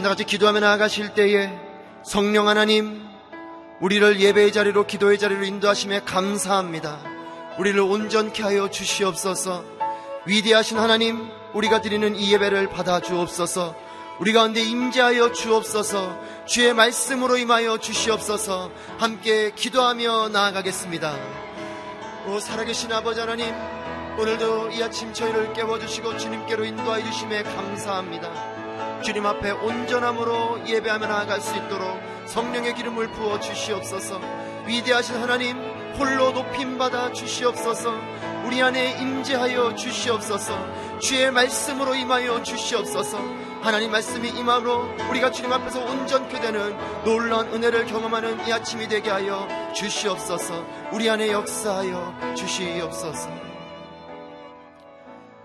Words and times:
시간 0.00 0.04
다 0.04 0.08
같이 0.08 0.24
기도하며 0.24 0.60
나아가실 0.60 1.12
때에 1.12 1.50
성령 2.02 2.48
하나님 2.48 3.06
우리를 3.80 4.18
예배의 4.18 4.50
자리로 4.50 4.86
기도의 4.86 5.18
자리로 5.18 5.44
인도하심에 5.44 6.00
감사합니다. 6.06 7.00
우리를 7.58 7.78
온전케 7.78 8.42
하여 8.42 8.70
주시옵소서. 8.70 9.62
위대하신 10.24 10.78
하나님, 10.78 11.28
우리가 11.52 11.82
드리는 11.82 12.16
이 12.16 12.32
예배를 12.32 12.70
받아 12.70 13.00
주옵소서. 13.00 13.74
우리 14.20 14.32
가운데 14.32 14.62
임재하여 14.62 15.32
주옵소서. 15.32 16.18
주의 16.46 16.72
말씀으로 16.72 17.36
임하여 17.36 17.76
주시옵소서. 17.78 18.70
함께 18.96 19.50
기도하며 19.54 20.30
나아가겠습니다. 20.30 21.14
오 22.26 22.40
살아계신 22.40 22.90
아버지 22.92 23.20
하나님, 23.20 23.54
오늘도 24.18 24.70
이 24.70 24.82
아침 24.82 25.12
저희를 25.12 25.52
깨워주시고 25.52 26.16
주님께로 26.16 26.64
인도하여 26.64 27.04
주심에 27.04 27.42
감사합니다. 27.42 28.59
주님 29.02 29.26
앞에 29.26 29.50
온전함으로 29.50 30.66
예배하며 30.66 31.06
나아갈 31.06 31.40
수 31.40 31.56
있도록 31.56 31.98
성령의 32.26 32.74
기름을 32.74 33.10
부어 33.12 33.40
주시옵소서. 33.40 34.20
위대하신 34.66 35.16
하나님 35.16 35.56
홀로 35.98 36.32
높임 36.32 36.78
받아 36.78 37.12
주시옵소서. 37.12 37.94
우리 38.44 38.62
안에 38.62 39.00
임재하여 39.00 39.74
주시옵소서. 39.74 40.98
주의 40.98 41.30
말씀으로 41.30 41.94
임하여 41.94 42.42
주시옵소서. 42.42 43.18
하나님 43.62 43.90
말씀이 43.90 44.28
임함으로 44.28 45.08
우리가 45.10 45.30
주님 45.30 45.52
앞에서 45.52 45.80
온전케 45.80 46.40
되는 46.40 46.76
놀라운 47.04 47.52
은혜를 47.52 47.86
경험하는 47.86 48.46
이 48.46 48.52
아침이 48.52 48.88
되게 48.88 49.10
하여 49.10 49.46
주시옵소서. 49.74 50.64
우리 50.92 51.10
안에 51.10 51.30
역사하여 51.30 52.34
주시옵소서. 52.34 53.28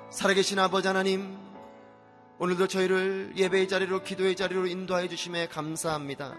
살아계신 0.10 0.60
아버지 0.60 0.88
하나님 0.88 1.44
오늘도 2.38 2.68
저희를 2.68 3.34
예배의 3.38 3.70
자리로 3.70 4.04
기도의 4.04 4.36
자리로 4.36 4.68
인도하여 4.68 5.08
주심에 5.08 5.48
감사합니다. 5.48 6.36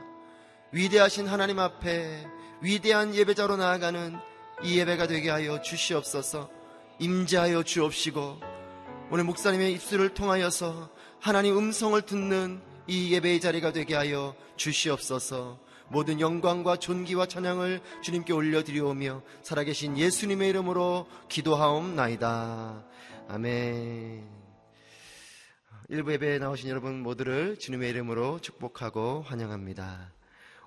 위대하신 0.73 1.27
하나님 1.27 1.59
앞에 1.59 2.27
위대한 2.61 3.15
예배자로 3.15 3.57
나아가는 3.57 4.15
이 4.63 4.79
예배가 4.79 5.07
되게 5.07 5.31
하여 5.31 5.63
주시옵소서. 5.63 6.51
임재하여 6.99 7.63
주옵시고 7.63 8.41
오늘 9.11 9.25
목사님의 9.25 9.73
입술을 9.73 10.15
통하여서 10.15 10.91
하나님 11.21 11.57
음성을 11.57 12.01
듣는 12.03 12.61
이 12.87 13.13
예배의 13.15 13.41
자리가 13.41 13.73
되게 13.73 13.95
하여 13.95 14.35
주시옵소서. 14.57 15.59
모든 15.89 16.21
영광과 16.21 16.77
존귀와 16.77 17.27
찬양을 17.27 17.81
주님께 18.03 18.33
올려드리오며 18.33 19.23
살아계신 19.43 19.97
예수님의 19.97 20.51
이름으로 20.51 21.07
기도하옵나이다. 21.29 22.85
아멘. 23.29 24.46
일부 25.89 26.13
예배에 26.13 26.41
나오신 26.41 26.69
여러분 26.69 27.01
모두를 27.01 27.57
주님의 27.61 27.91
이름으로 27.91 28.41
축복하고 28.41 29.23
환영합니다. 29.23 30.11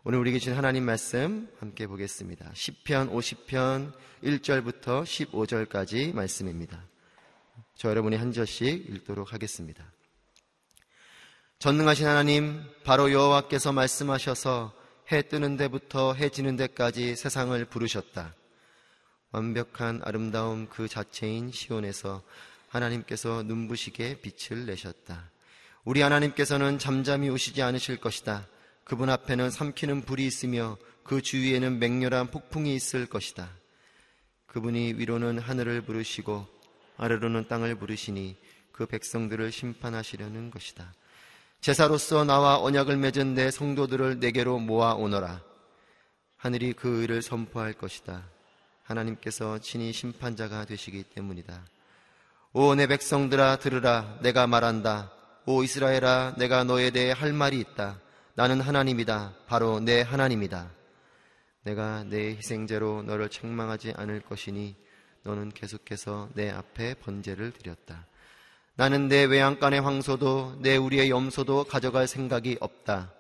오늘 0.06 0.18
우리에게 0.20 0.40
주신 0.40 0.54
하나님 0.54 0.86
말씀 0.86 1.50
함께 1.60 1.88
보겠습니다. 1.88 2.50
10편 2.54 3.12
50편 3.12 3.92
1절부터 4.24 5.04
15절까지 5.04 6.16
말씀입니다. 6.16 6.82
저 7.76 7.90
여러분이 7.90 8.16
한 8.16 8.32
절씩 8.32 8.90
읽도록 8.90 9.34
하겠습니다. 9.34 9.84
전능하신 11.60 12.08
하나님 12.08 12.64
바로 12.86 13.12
여호와께서 13.12 13.74
말씀하셔서 13.74 14.74
해 15.12 15.22
뜨는 15.24 15.58
데부터 15.58 16.14
해 16.14 16.30
지는 16.30 16.56
데까지 16.56 17.18
세상을 17.18 17.66
부르셨다. 17.66 18.36
완벽한 19.32 20.00
아름다움 20.06 20.68
그 20.70 20.88
자체인 20.88 21.52
시온에서 21.52 22.24
하나님께서 22.70 23.44
눈부시게 23.44 24.22
빛을 24.22 24.66
내셨다. 24.66 25.30
우리 25.84 26.02
하나님께서는 26.02 26.80
잠잠히 26.80 27.30
오시지 27.30 27.62
않으실 27.62 27.98
것이다. 27.98 28.48
그분 28.84 29.10
앞에는 29.10 29.52
삼키는 29.52 30.04
불이 30.04 30.26
있으며 30.26 30.78
그 31.04 31.22
주위에는 31.22 31.80
맹렬한 31.80 32.32
폭풍이 32.32 32.74
있을 32.76 33.06
것이다. 33.06 33.50
그분이 34.48 34.94
위로는 34.94 35.40
하늘을 35.40 35.82
부르시고 35.82 36.48
아래로는 36.98 37.48
땅을 37.48 37.76
부르시니 37.76 38.36
그 38.72 38.86
백성들을 38.86 39.52
심판하시려는 39.52 40.52
것이다. 40.52 40.94
제사로서 41.62 42.24
나와 42.24 42.58
언약을 42.60 42.98
맺은 42.98 43.34
내 43.34 43.52
성도들을 43.52 44.20
내게로 44.20 44.60
모아 44.60 44.94
오너라. 44.94 45.42
하늘이 46.38 46.74
그 46.74 47.02
의를 47.02 47.22
선포할 47.22 47.74
것이다. 47.74 48.24
하나님께서 48.84 49.60
친히 49.60 49.92
심판자가 49.92 50.66
되시기 50.66 51.04
때문이다. 51.04 51.66
오 52.54 52.74
내 52.76 52.88
백성들아 52.88 53.58
들으라 53.58 54.18
내가 54.22 54.48
말한다. 54.48 55.12
오 55.46 55.64
이스라엘아 55.64 56.36
내가 56.38 56.64
너에 56.64 56.90
대해 56.90 57.12
할 57.12 57.32
말이 57.32 57.60
있다. 57.60 58.00
나는 58.34 58.60
하나님이다. 58.62 59.34
바로 59.48 59.80
내 59.80 60.02
하나님이다. 60.02 60.72
내가 61.64 62.04
내 62.06 62.36
희생제로 62.36 63.04
너를 63.04 63.30
책망하지 63.30 63.94
않을 63.96 64.22
것이니 64.22 64.76
너는 65.24 65.50
계속해서 65.52 66.30
내 66.34 66.50
앞에 66.50 66.96
번제를 66.96 67.52
드렸다. 67.52 68.08
나는 68.76 69.10
내 69.10 69.26
외양간의 69.26 69.82
황소도 69.82 70.58
내 70.62 70.78
우리의 70.78 71.10
염소도 71.12 71.66
가져갈 71.66 72.08
생각이 72.08 72.58
없다. 72.62 73.14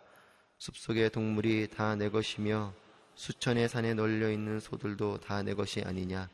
숲속의 0.58 1.12
동물이 1.12 1.68
다 1.76 1.96
내 1.96 2.10
것이며 2.10 2.74
수천의 3.16 3.70
산에 3.70 3.94
널려 3.94 4.32
있는 4.32 4.60
소들도 4.60 5.20
다 5.20 5.44
내 5.44 5.54
것이 5.54 5.82
아니냐. 5.86 6.30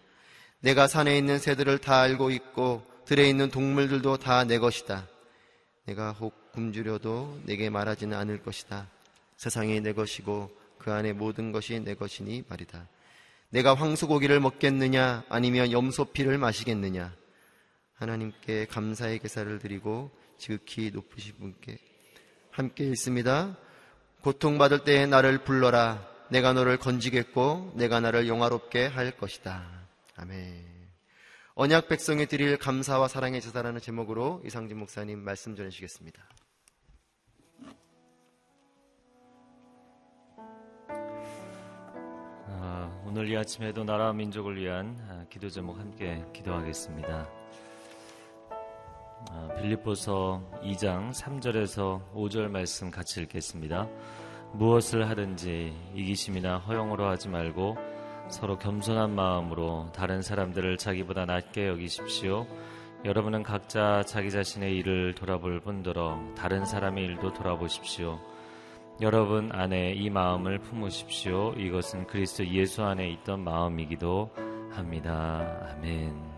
내가 0.65 0.88
산에 0.88 1.15
있는 1.15 1.38
새들을 1.38 1.77
다 1.77 2.01
알고 2.01 2.31
있고 2.31 2.84
들에 3.05 3.29
있는 3.29 3.51
동물들도 3.51 4.17
다 4.17 4.45
내 4.45 4.57
것이다. 4.57 5.07
내가 5.86 6.12
혹 6.13 6.51
굶주려도 6.53 7.39
내게 7.43 7.69
말하지는 7.69 8.17
않을 8.17 8.41
것이다. 8.41 8.88
세상이 9.38 9.79
내 9.81 9.93
것이고 9.93 10.50
그 10.79 10.91
안에 10.91 11.13
모든 11.13 11.51
것이 11.51 11.79
내 11.81 11.93
것이니 11.93 12.45
말이다. 12.50 12.88
내가 13.50 13.75
황소고기를 13.75 14.39
먹겠느냐 14.39 15.25
아니면 15.29 15.72
염소피를 15.72 16.39
마시겠느냐 16.39 17.13
하나님께 17.93 18.65
감사의 18.65 19.19
계사를 19.19 19.60
드리고 19.60 20.10
지극히 20.39 20.89
높으신 20.91 21.36
분께 21.38 21.77
함께 22.50 22.86
있습니다. 22.86 23.55
고통받을 24.22 24.84
때에 24.84 25.05
나를 25.05 25.43
불러라 25.43 26.03
내가 26.31 26.53
너를 26.53 26.77
건지겠고 26.77 27.74
내가 27.75 28.00
나를 28.00 28.27
영화롭게 28.27 28.88
할 28.88 29.15
것이다. 29.15 29.85
아멘. 30.17 30.86
언약 31.55 31.89
백성이 31.89 32.25
드릴 32.25 32.57
감사와 32.57 33.10
사랑의 33.10 33.41
제사라는 33.41 33.81
제목으로 33.81 34.41
이상진 34.45 34.77
목사님 34.77 35.19
말씀 35.19 35.55
전해주시겠습니다. 35.55 36.22
아, 42.48 43.03
오늘 43.05 43.29
이 43.29 43.36
아침에도 43.36 43.84
나라와 43.84 44.13
민족을 44.13 44.55
위한 44.55 44.98
아, 45.10 45.25
기도 45.29 45.50
제목 45.50 45.77
함께 45.77 46.24
기도하겠습니다. 46.34 47.29
아, 49.31 49.50
빌립보서 49.60 50.62
2장 50.63 51.13
3절에서 51.13 52.13
5절 52.13 52.48
말씀 52.48 52.89
같이 52.89 53.22
읽겠습니다. 53.22 53.89
무엇을 54.53 55.10
하든지 55.10 55.74
이기심이나 55.93 56.60
허용으로 56.60 57.05
하지 57.05 57.27
말고 57.27 57.94
서로 58.29 58.58
겸손한 58.58 59.13
마음으로 59.13 59.89
다른 59.94 60.22
사람들을 60.22 60.77
자기보다 60.77 61.25
낮게 61.25 61.67
여기십시오. 61.67 62.48
여러분은 63.05 63.44
각자 63.44 64.01
자기 64.03 64.32
자신의 64.32 64.75
일을 64.77 65.13
돌아볼 65.13 65.60
뿐더러 65.60 66.20
다른 66.36 66.65
사람의 66.65 67.05
일도 67.05 67.34
돌아보십시오. 67.34 68.20
여러분 69.01 69.51
안에 69.51 69.94
이 69.94 70.10
마음을 70.10 70.58
품으십시오. 70.60 71.53
이것은 71.53 72.08
그리스도 72.08 72.48
예수 72.48 72.84
안에 72.84 73.10
있던 73.10 73.44
마음이기도 73.44 74.32
합니다. 74.72 75.70
아멘. 75.72 76.36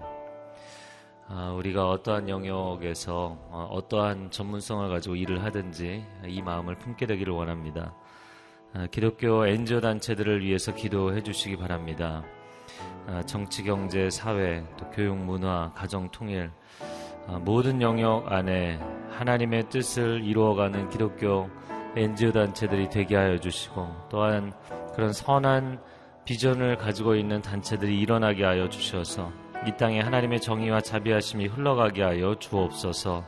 아, 1.30 1.52
우리가 1.52 1.90
어떠한 1.90 2.30
영역에서 2.30 3.38
어, 3.50 3.68
어떠한 3.72 4.32
전문성을 4.32 4.90
가지고 4.90 5.16
일을 5.16 5.44
하든지 5.44 6.06
이 6.26 6.42
마음을 6.42 6.76
품게 6.76 7.06
되기를 7.06 7.34
원합니다. 7.34 7.94
아, 8.74 8.88
기독교 8.92 9.48
엔지오 9.48 9.82
단체들을 9.82 10.44
위해서 10.44 10.74
기도해 10.74 11.24
주시기 11.24 11.58
바랍니다. 11.58 12.24
아, 13.08 13.24
정치, 13.24 13.64
경제, 13.64 14.10
사회, 14.10 14.64
또 14.78 14.90
교육, 14.92 15.18
문화, 15.18 15.72
가정 15.74 16.10
통일 16.10 16.52
아, 17.28 17.40
모든 17.40 17.82
영역 17.82 18.32
안에 18.32 18.80
하나님의 19.12 19.70
뜻을 19.70 20.24
이루어가는 20.24 20.90
기독교 20.90 21.50
엔지오 21.96 22.32
단체들이 22.32 22.90
되게 22.90 23.16
하여 23.16 23.40
주시고 23.40 24.08
또한 24.10 24.54
그런 24.94 25.14
선한 25.14 25.80
비전을 26.26 26.78
가지고 26.78 27.16
있는 27.16 27.42
단체들이 27.42 28.00
일어나게 28.00 28.44
하여 28.44 28.70
주셔서 28.70 29.32
이 29.66 29.72
땅에 29.78 30.02
하나님의 30.02 30.42
정의와 30.42 30.82
자비하심이 30.82 31.48
흘러가게 31.48 32.04
하여 32.04 32.36
주옵소서. 32.36 33.24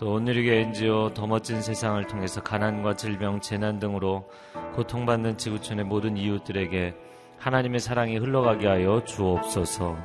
또 0.00 0.14
오늘의 0.14 0.62
NGO 0.62 1.12
더 1.12 1.26
멋진 1.26 1.60
세상을 1.60 2.02
통해서 2.06 2.42
가난과 2.42 2.96
질병, 2.96 3.38
재난 3.42 3.78
등으로 3.78 4.26
고통받는 4.74 5.36
지구촌의 5.36 5.84
모든 5.84 6.16
이웃들에게 6.16 6.94
하나님의 7.36 7.80
사랑이 7.80 8.16
흘러가게 8.16 8.66
하여 8.66 9.04
주옵소서. 9.04 9.98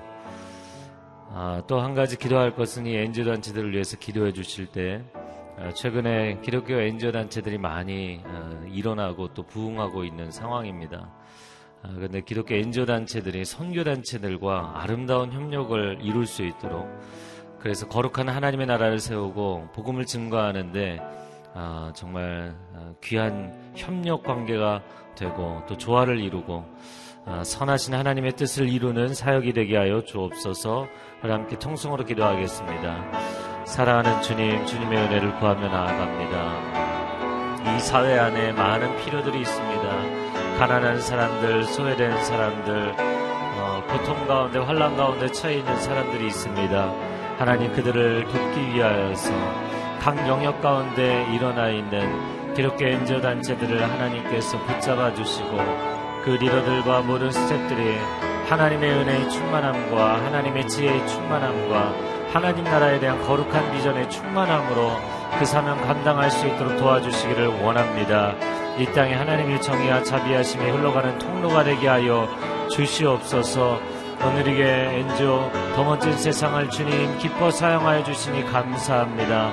아, 1.30 1.64
또 1.68 1.80
한 1.80 1.96
가지 1.96 2.18
기도할 2.18 2.54
것은 2.54 2.86
이 2.88 2.94
NGO 2.94 3.24
단체들을 3.24 3.72
위해서 3.72 3.98
기도해 3.98 4.34
주실 4.34 4.66
때 4.66 5.02
아, 5.58 5.72
최근에 5.72 6.42
기독교 6.42 6.74
NGO 6.74 7.14
단체들이 7.14 7.58
많이 7.58 8.20
아, 8.25 8.66
일어나고 8.68 9.34
또 9.34 9.44
부흥하고 9.44 10.04
있는 10.04 10.30
상황입니다. 10.30 11.10
그런데 11.84 12.18
아, 12.18 12.22
기독교 12.22 12.54
NGO 12.54 12.86
단체들이 12.86 13.46
선교 13.46 13.86
단체들과 13.86 14.74
아름다운 14.75 15.32
협력을 15.32 16.00
이룰 16.02 16.25
수 16.25 16.44
있도록 16.44 16.86
그래서 17.65 17.88
거룩한 17.88 18.29
하나님의 18.29 18.67
나라를 18.67 19.00
세우고 19.00 19.69
복음을 19.74 20.05
증거하는데 20.05 21.00
정말 21.95 22.55
귀한 23.01 23.74
협력 23.74 24.22
관계가 24.22 24.84
되고 25.15 25.63
또 25.67 25.75
조화를 25.75 26.19
이루고 26.19 26.63
선하신 27.43 27.95
하나님의 27.95 28.34
뜻을 28.34 28.69
이루는 28.69 29.15
사역이 29.15 29.53
되게 29.53 29.77
하여 29.77 30.03
주옵소서. 30.03 30.86
함께 31.24 31.57
통성으로 31.57 32.05
기도하겠습니다. 32.05 33.65
사랑하는 33.65 34.22
주님, 34.22 34.63
주님의 34.67 35.00
은혜를 35.00 35.39
구하며 35.39 35.67
나아갑니다. 35.67 37.75
이 37.75 37.79
사회 37.79 38.19
안에 38.19 38.51
많은 38.51 38.95
필요들이 38.98 39.41
있습니다. 39.41 40.57
가난한 40.60 41.01
사람들, 41.01 41.63
소외된 41.63 42.25
사람들, 42.25 42.93
어, 43.00 43.84
고통 43.88 44.27
가운데, 44.27 44.60
환란 44.60 44.95
가운데 44.95 45.31
처해 45.31 45.57
있는 45.57 45.81
사람들이 45.81 46.27
있습니다. 46.27 47.14
하나님 47.38 47.72
그들을 47.74 48.27
돕기 48.27 48.74
위하여서 48.74 49.32
각 50.00 50.18
영역 50.27 50.62
가운데 50.62 51.25
일어나 51.34 51.70
있는 51.70 52.54
기독교 52.54 52.86
엔저 52.86 53.20
단체들을 53.20 53.84
하나님께서 53.84 54.58
붙잡아 54.63 55.13
주시고 55.13 55.58
그 56.24 56.38
리더들과 56.39 57.01
모든 57.01 57.30
스태프들이 57.32 57.98
하나님의 58.48 58.89
은혜의 58.89 59.30
충만함과 59.30 60.25
하나님의 60.25 60.68
지혜의 60.68 61.08
충만함과 61.08 61.94
하나님 62.32 62.63
나라에 62.63 63.00
대한 63.00 63.22
거룩한 63.24 63.72
비전의 63.74 64.10
충만함으로 64.10 64.92
그 65.38 65.46
사명 65.46 65.77
감당할 65.82 66.32
수 66.32 66.48
있도록 66.48 66.77
도와주시기를 66.77 67.48
원합니다. 67.62 68.34
이 68.77 68.86
땅에 68.94 69.13
하나님의 69.13 69.62
정의와 69.62 70.04
자비하심이 70.04 70.70
흘러가는 70.70 71.18
통로가 71.18 71.63
되게 71.63 71.88
하여 71.88 72.30
주시옵소서. 72.70 73.95
오늘에게 74.24 75.00
엔조 75.00 75.51
더 75.75 75.84
멋진 75.84 76.17
세상을 76.17 76.69
주님 76.69 77.17
기뻐 77.17 77.51
사용하여 77.51 78.03
주시니 78.03 78.45
감사합니다. 78.45 79.51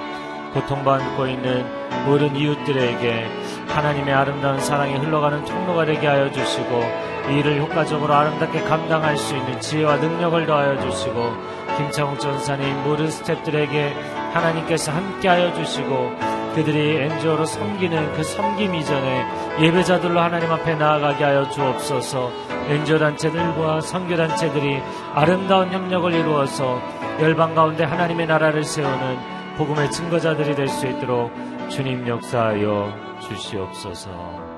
고통받고 0.53 1.27
있는 1.27 1.65
모든 2.07 2.35
이웃들에게 2.37 3.27
하나님의 3.69 4.13
아름다운 4.13 4.61
사랑이 4.61 4.95
흘러가는 4.97 5.45
통로가 5.45 5.87
되게 5.87 6.07
하여 6.07 6.31
주시고 6.31 6.83
이 7.31 7.39
일을 7.39 7.61
효과적으로 7.61 8.13
아름답게 8.13 8.63
감당할 8.63 9.17
수 9.17 9.37
있는 9.37 9.61
지혜와 9.61 9.97
능력을 9.97 10.47
더하여 10.47 10.81
주시고 10.81 11.33
김창욱 11.77 12.21
전사님 12.21 12.83
모든 12.85 13.09
스탭들에게 13.09 13.93
하나님께서 14.33 14.93
함께하여 14.93 15.55
주시고 15.55 16.13
그들이 16.55 16.97
엔조로 16.97 17.47
섬기는 17.47 18.13
그 18.13 18.23
섬김 18.23 18.75
이전에 18.75 19.25
예배자들로 19.61 20.21
하나님 20.21 20.51
앞에 20.51 20.75
나아가게 20.75 21.25
하여 21.25 21.49
주옵소서 21.49 22.52
엔조 22.69 22.99
단체들과 22.99 23.81
선교 23.81 24.17
단체들이 24.17 24.81
아름다운 25.15 25.71
협력을 25.73 26.13
이루어서 26.13 26.81
열방 27.21 27.55
가운데 27.55 27.85
하나님의 27.85 28.27
나라를 28.27 28.65
세우는 28.65 29.33
복음의 29.57 29.91
증거자들이 29.91 30.55
될 30.55 30.69
수 30.69 30.87
있도록 30.87 31.31
주님 31.69 32.07
역사하여 32.09 33.19
주시옵소서. 33.21 34.53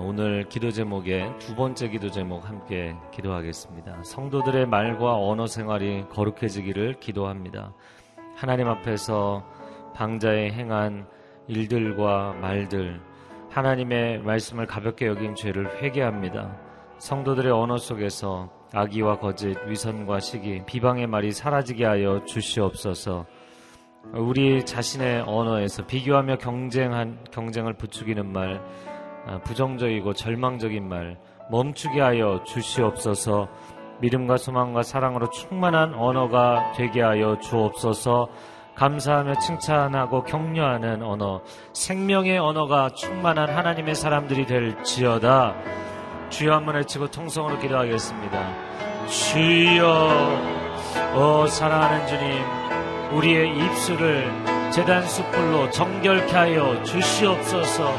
오늘 0.00 0.44
기도 0.48 0.70
제목의 0.70 1.34
두 1.38 1.54
번째 1.54 1.88
기도 1.88 2.10
제목 2.10 2.48
함께 2.48 2.94
기도하겠습니다. 3.12 4.02
성도들의 4.04 4.66
말과 4.66 5.16
언어 5.16 5.46
생활이 5.46 6.04
거룩해지기를 6.10 6.94
기도합니다. 7.00 7.72
하나님 8.36 8.68
앞에서 8.68 9.44
방자에 9.94 10.50
행한 10.50 11.06
일들과 11.46 12.34
말들, 12.40 13.00
하나님의 13.58 14.20
말씀을 14.20 14.66
가볍게 14.66 15.06
여긴 15.06 15.34
죄를 15.34 15.82
회개합니다. 15.82 16.56
성도들의 16.98 17.52
언어 17.52 17.76
속에서 17.76 18.50
악의와 18.72 19.18
거짓, 19.18 19.56
위선과 19.66 20.20
시기, 20.20 20.62
비방의 20.64 21.06
말이 21.06 21.32
사라지게 21.32 21.84
하여 21.84 22.24
주시옵소서. 22.24 23.26
우리 24.14 24.64
자신의 24.64 25.24
언어에서 25.26 25.86
비교하며 25.86 26.38
경쟁한 26.38 27.24
경쟁을 27.32 27.74
부추기는 27.74 28.32
말, 28.32 28.62
아, 29.26 29.38
부정적이고 29.40 30.14
절망적인 30.14 30.88
말 30.88 31.18
멈추게 31.50 32.00
하여 32.00 32.42
주시옵소서 32.44 33.48
믿음과 34.00 34.36
소망과 34.36 34.82
사랑으로 34.82 35.28
충만한 35.30 35.94
언어가 35.94 36.72
되게 36.76 37.02
하여 37.02 37.38
주옵소서 37.38 38.28
감사하며 38.78 39.40
칭찬하고 39.40 40.22
격려하는 40.22 41.02
언어 41.02 41.40
생명의 41.72 42.38
언어가 42.38 42.90
충만한 42.90 43.50
하나님의 43.50 43.96
사람들이 43.96 44.46
될지어다. 44.46 45.54
주여 46.30 46.54
한번 46.54 46.76
외치고 46.76 47.10
통성으로 47.10 47.58
기도하겠습니다. 47.58 48.38
주여 49.08 50.58
오 51.16 51.46
사랑하는 51.48 52.06
주님 52.06 52.44
우리의 53.12 53.58
입술을 53.58 54.30
재단 54.70 55.02
숯불로 55.06 55.70
정결케 55.70 56.32
하여 56.32 56.80
주시옵소서. 56.84 57.92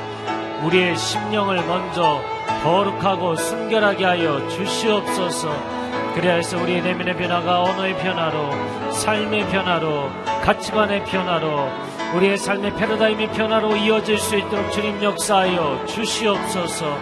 우리의 0.64 0.96
심령을 0.96 1.58
먼저 1.66 2.22
거룩하고 2.64 3.36
순결하게 3.36 4.06
하여 4.06 4.48
주시옵소서. 4.48 5.80
그래서 6.16 6.58
우리의 6.58 6.82
내면의 6.82 7.16
변화가 7.16 7.64
언어의 7.64 7.98
변화로, 7.98 8.92
삶의 8.92 9.48
변화로, 9.50 10.10
가치관의 10.42 11.06
변화로, 11.06 11.70
우리의 12.16 12.38
삶의 12.38 12.76
패러다임의 12.76 13.32
변화로 13.32 13.76
이어질 13.76 14.18
수 14.18 14.36
있도록 14.38 14.72
주님 14.72 15.04
역사하여 15.04 15.86
주시옵소서. 15.86 16.98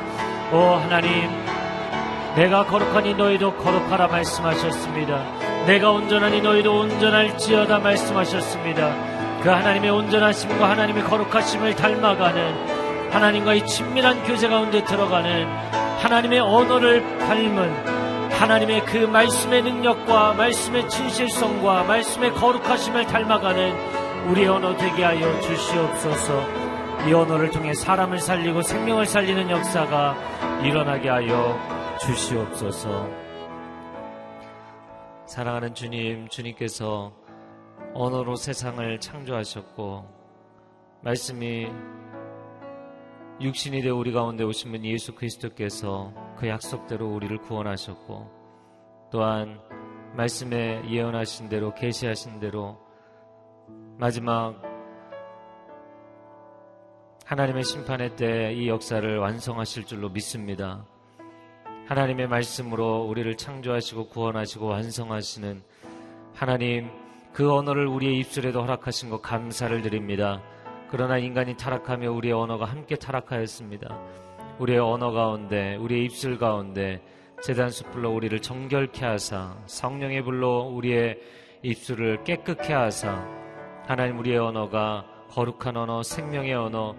오 0.52 0.58
하나님, 0.58 1.30
내가 2.36 2.66
거룩하니 2.66 3.16
너희도 3.16 3.56
거룩하라 3.56 4.08
말씀하셨습니다. 4.08 5.24
내가 5.66 5.92
온전하니 5.92 6.42
너희도 6.42 6.80
온전할지어다 6.80 7.80
말씀하셨습니다. 7.80 8.94
그 9.42 9.50
하나님의 9.50 9.90
온전하심과 9.90 10.70
하나님의 10.70 11.04
거룩하심을 11.04 11.76
닮아가는 11.76 13.12
하나님과의 13.12 13.66
친밀한 13.66 14.24
교제 14.24 14.48
가운데 14.48 14.84
들어가는 14.84 15.48
하나님의 16.00 16.40
언어를 16.40 17.18
닮은 17.20 18.07
하나님의 18.38 18.86
그 18.86 18.98
말씀의 18.98 19.64
능력과 19.64 20.34
말씀의 20.34 20.88
진실성과 20.88 21.86
말씀의 21.86 22.36
거룩하심을 22.36 23.08
닮아가는 23.08 24.30
우리 24.30 24.46
언어 24.46 24.78
되게 24.78 25.04
하여 25.04 25.42
주시옵소서. 25.42 27.08
이 27.08 27.14
언어를 27.14 27.50
통해 27.50 27.74
사람을 27.74 28.20
살리고 28.20 28.62
생명을 28.62 29.08
살리는 29.08 29.50
역사가 29.50 30.62
일어나게 30.64 31.10
하여 31.10 31.58
주시옵소서. 32.00 33.10
사랑하는 35.26 35.74
주님, 35.74 36.28
주님께서 36.28 37.12
언어로 37.96 38.36
세상을 38.36 39.00
창조하셨고, 39.00 40.06
말씀이 41.02 41.72
육신이 43.42 43.82
되어 43.82 43.96
우리 43.96 44.12
가운데 44.12 44.44
오신 44.44 44.72
분 44.72 44.86
예수 44.86 45.16
그리스도께서 45.16 46.27
그 46.38 46.48
약속대로 46.48 47.08
우리를 47.08 47.38
구원하셨고 47.40 49.10
또한 49.12 49.60
말씀에 50.16 50.84
예언하신 50.90 51.50
대로 51.50 51.74
계시하신 51.74 52.40
대로 52.40 52.78
마지막 53.98 54.62
하나님의 57.26 57.64
심판의 57.64 58.16
때 58.16 58.54
이 58.54 58.70
역사를 58.70 59.18
완성하실 59.18 59.86
줄로 59.86 60.10
믿습니다. 60.10 60.86
하나님의 61.88 62.28
말씀으로 62.28 63.04
우리를 63.04 63.36
창조하시고 63.36 64.10
구원하시고 64.10 64.66
완성하시는 64.68 65.62
하나님 66.34 66.90
그 67.34 67.52
언어를 67.54 67.88
우리의 67.88 68.18
입술에도 68.20 68.62
허락하신 68.62 69.10
것 69.10 69.22
감사를 69.22 69.82
드립니다. 69.82 70.42
그러나 70.90 71.18
인간이 71.18 71.58
타락하며 71.58 72.12
우리의 72.12 72.34
언어가 72.34 72.66
함께 72.66 72.96
타락하였습니다. 72.96 74.27
우리의 74.60 74.80
언어 74.80 75.12
가운데, 75.12 75.76
우리의 75.76 76.06
입술 76.06 76.38
가운데 76.38 77.02
재단 77.42 77.70
숯불로 77.70 78.14
우리를 78.14 78.42
정결케 78.42 79.06
하사 79.06 79.56
성령의 79.68 80.24
불로 80.24 80.62
우리의 80.62 81.20
입술을 81.62 82.24
깨끗케 82.24 82.74
하사 82.74 83.24
하나님 83.86 84.20
우리의 84.20 84.38
언어가 84.38 85.06
거룩한 85.30 85.78
언어, 85.78 86.04
생명의 86.04 86.54
언어, 86.54 86.96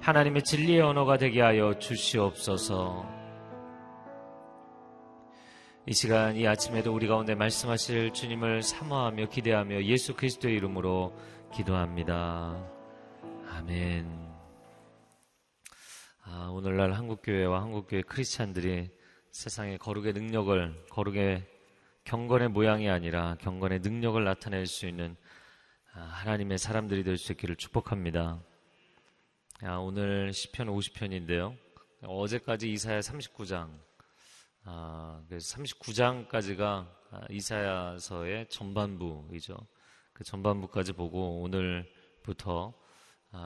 하나님의 0.00 0.42
진리의 0.42 0.80
언어가 0.80 1.16
되게 1.16 1.40
하여 1.40 1.78
주시옵소서. 1.78 3.06
이 5.86 5.92
시간 5.92 6.36
이 6.36 6.46
아침에도 6.46 6.94
우리 6.94 7.08
가운데 7.08 7.34
말씀하실 7.34 8.12
주님을 8.12 8.62
사모하며 8.62 9.26
기대하며 9.26 9.84
예수 9.84 10.14
그리스도의 10.14 10.56
이름으로 10.56 11.12
기도합니다. 11.52 12.56
아멘. 13.50 14.21
아, 16.24 16.48
오늘날 16.52 16.92
한국교회와 16.92 17.62
한국교회 17.62 18.02
크리스찬들이 18.02 18.90
세상의 19.32 19.78
거룩의 19.78 20.12
능력을 20.12 20.86
거룩의 20.88 21.44
경건의 22.04 22.48
모양이 22.48 22.88
아니라 22.88 23.36
경건의 23.40 23.80
능력을 23.80 24.22
나타낼 24.22 24.66
수 24.66 24.86
있는 24.86 25.16
아, 25.92 26.00
하나님의 26.00 26.58
사람들이 26.58 27.02
될 27.02 27.18
수 27.18 27.32
있기를 27.32 27.56
축복합니다. 27.56 28.40
아, 29.62 29.76
오늘 29.78 30.32
시편 30.32 30.68
50편인데요. 30.68 31.56
어제까지 32.02 32.70
이사야 32.70 33.00
39장, 33.00 33.76
아, 34.64 35.24
그래서 35.28 35.56
39장까지가 35.56 36.86
이사야서의 37.30 38.48
전반부이죠. 38.48 39.56
그 40.12 40.22
전반부까지 40.22 40.92
보고 40.92 41.42
오늘부터 41.42 42.74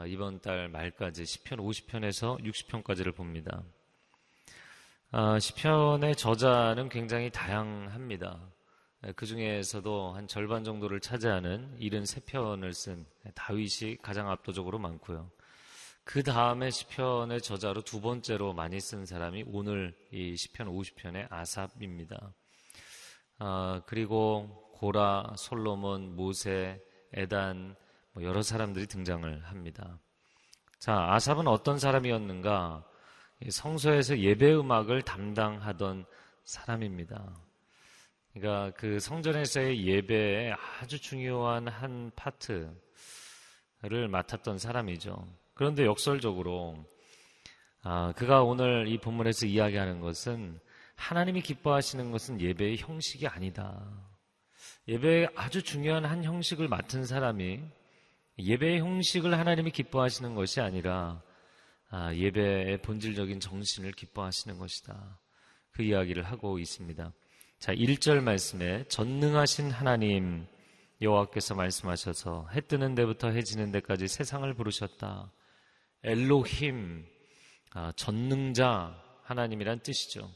이번 0.09 0.40
달 0.40 0.69
말까지 0.69 1.25
시편 1.25 1.59
50편에서 1.59 2.43
60편까지를 2.43 3.14
봅니다. 3.14 3.62
시편의 5.40 6.16
저자는 6.16 6.88
굉장히 6.88 7.31
다양합니다. 7.31 8.40
그 9.14 9.26
중에서도 9.26 10.12
한 10.12 10.26
절반 10.26 10.64
정도를 10.64 10.99
차지하는 11.00 11.78
73편을 11.78 12.73
쓴 12.73 13.07
다윗이 13.35 13.99
가장 14.02 14.28
압도적으로 14.28 14.78
많고요. 14.78 15.31
그 16.02 16.23
다음에 16.23 16.71
시편의 16.71 17.40
저자로 17.43 17.83
두 17.83 18.00
번째로 18.00 18.52
많이 18.52 18.81
쓴 18.81 19.07
사람이 19.07 19.45
오늘 19.47 19.97
이 20.11 20.37
시편 20.37 20.69
50편의 20.69 21.26
아삽입니다. 21.31 22.35
아, 23.38 23.83
그리고 23.87 24.71
고라, 24.75 25.35
솔로몬, 25.37 26.16
모세, 26.16 26.81
에단 27.12 27.69
뭐 27.69 27.86
여러 28.23 28.43
사람들이 28.43 28.87
등장을 28.87 29.45
합니다. 29.45 29.99
자, 30.79 31.15
아삽은 31.15 31.47
어떤 31.49 31.79
사람이었는가? 31.79 32.85
성소에서 33.49 34.19
예배 34.19 34.55
음악을 34.55 35.03
담당하던 35.03 36.07
사람입니다. 36.45 37.35
그러니까 38.33 38.73
그 38.76 39.00
성전에서의 39.00 39.87
예배에 39.87 40.52
아주 40.52 41.00
중요한 41.00 41.69
한 41.69 42.11
파트를 42.17 42.75
맡았던 44.11 44.59
사람이죠. 44.59 45.26
그런데 45.55 45.85
역설적으로 45.85 46.85
아, 47.83 48.13
그가 48.17 48.43
오늘 48.43 48.89
이 48.89 48.99
본문에서 48.99 49.47
이야기하는 49.47 50.00
것은 50.00 50.59
하나님이 50.97 51.41
기뻐하시는 51.43 52.11
것은 52.11 52.41
예배의 52.41 52.79
형식이 52.79 53.26
아니다. 53.26 53.81
예배의 54.89 55.31
아주 55.35 55.63
중요한 55.63 56.05
한 56.05 56.25
형식을 56.25 56.69
맡은 56.69 57.05
사람이 57.05 57.63
예배의 58.39 58.81
형식을 58.81 59.39
하나님이 59.39 59.71
기뻐하시는 59.71 60.35
것이 60.35 60.61
아니라 60.61 61.23
아, 61.89 62.13
예배의 62.15 62.83
본질적인 62.83 63.41
정신을 63.41 63.93
기뻐하시는 63.93 64.59
것이다. 64.59 65.19
그 65.71 65.83
이야기를 65.83 66.25
하고 66.25 66.59
있습니다. 66.59 67.13
자, 67.59 67.75
1절 67.75 68.21
말씀에 68.21 68.85
전능하신 68.89 69.71
하나님 69.71 70.47
여호와께서 71.01 71.55
말씀하셔서 71.55 72.49
해 72.53 72.61
뜨는 72.61 72.95
데부터 72.95 73.31
해 73.31 73.43
지는 73.43 73.73
데까지 73.73 74.09
세상을 74.09 74.53
부르셨다. 74.55 75.33
엘로힘, 76.03 77.07
아, 77.73 77.93
전능자 77.97 79.03
하나님이란 79.23 79.81
뜻이죠. 79.81 80.31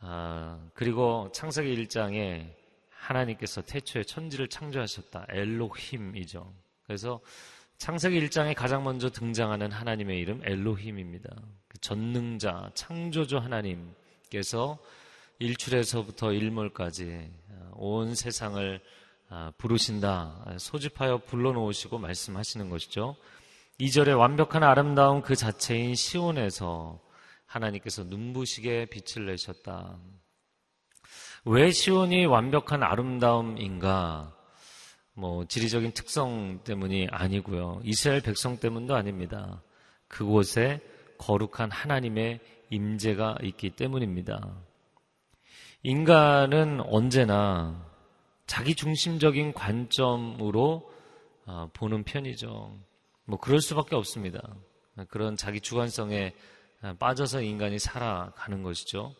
아, 0.00 0.68
그리고 0.74 1.30
창세기 1.32 1.74
1장에 1.84 2.52
하나님께서 2.90 3.62
태초에 3.62 4.02
천지를 4.02 4.48
창조하셨다. 4.48 5.26
엘로힘이죠. 5.28 6.52
그래서 6.90 7.20
창세기 7.78 8.20
1장에 8.26 8.52
가장 8.56 8.82
먼저 8.82 9.10
등장하는 9.10 9.70
하나님의 9.70 10.18
이름 10.18 10.42
엘로힘입니다. 10.44 11.30
그 11.68 11.78
전능자, 11.78 12.72
창조주 12.74 13.38
하나님께서 13.38 14.76
일출에서부터 15.38 16.32
일몰까지 16.32 17.30
온 17.74 18.16
세상을 18.16 18.80
아, 19.28 19.52
부르신다. 19.56 20.56
소집하여 20.58 21.18
불러놓으시고 21.18 21.98
말씀하시는 21.98 22.68
것이죠. 22.68 23.14
2절에 23.78 24.18
완벽한 24.18 24.64
아름다움 24.64 25.22
그 25.22 25.36
자체인 25.36 25.94
시온에서 25.94 27.00
하나님께서 27.46 28.02
눈부시게 28.02 28.86
빛을 28.86 29.26
내셨다. 29.26 29.96
왜 31.44 31.70
시온이 31.70 32.26
완벽한 32.26 32.82
아름다움인가? 32.82 34.39
뭐 35.14 35.44
지리적인 35.46 35.92
특성 35.92 36.60
때문이 36.64 37.08
아니고요. 37.10 37.80
이스라엘 37.84 38.20
백성 38.20 38.58
때문도 38.58 38.94
아닙니다. 38.94 39.62
그곳에 40.08 40.80
거룩한 41.18 41.70
하나님의 41.70 42.40
임재가 42.70 43.38
있기 43.42 43.70
때문입니다. 43.70 44.56
인간은 45.82 46.80
언제나 46.82 47.86
자기 48.46 48.74
중심적인 48.74 49.52
관점으로 49.52 50.90
아, 51.46 51.68
보는 51.72 52.04
편이죠. 52.04 52.78
뭐 53.24 53.38
그럴 53.38 53.60
수밖에 53.60 53.96
없습니다. 53.96 54.40
그런 55.08 55.36
자기 55.36 55.60
주관성에 55.60 56.34
빠져서 56.98 57.42
인간이 57.42 57.78
살아가는 57.78 58.62
것이죠. 58.62 59.14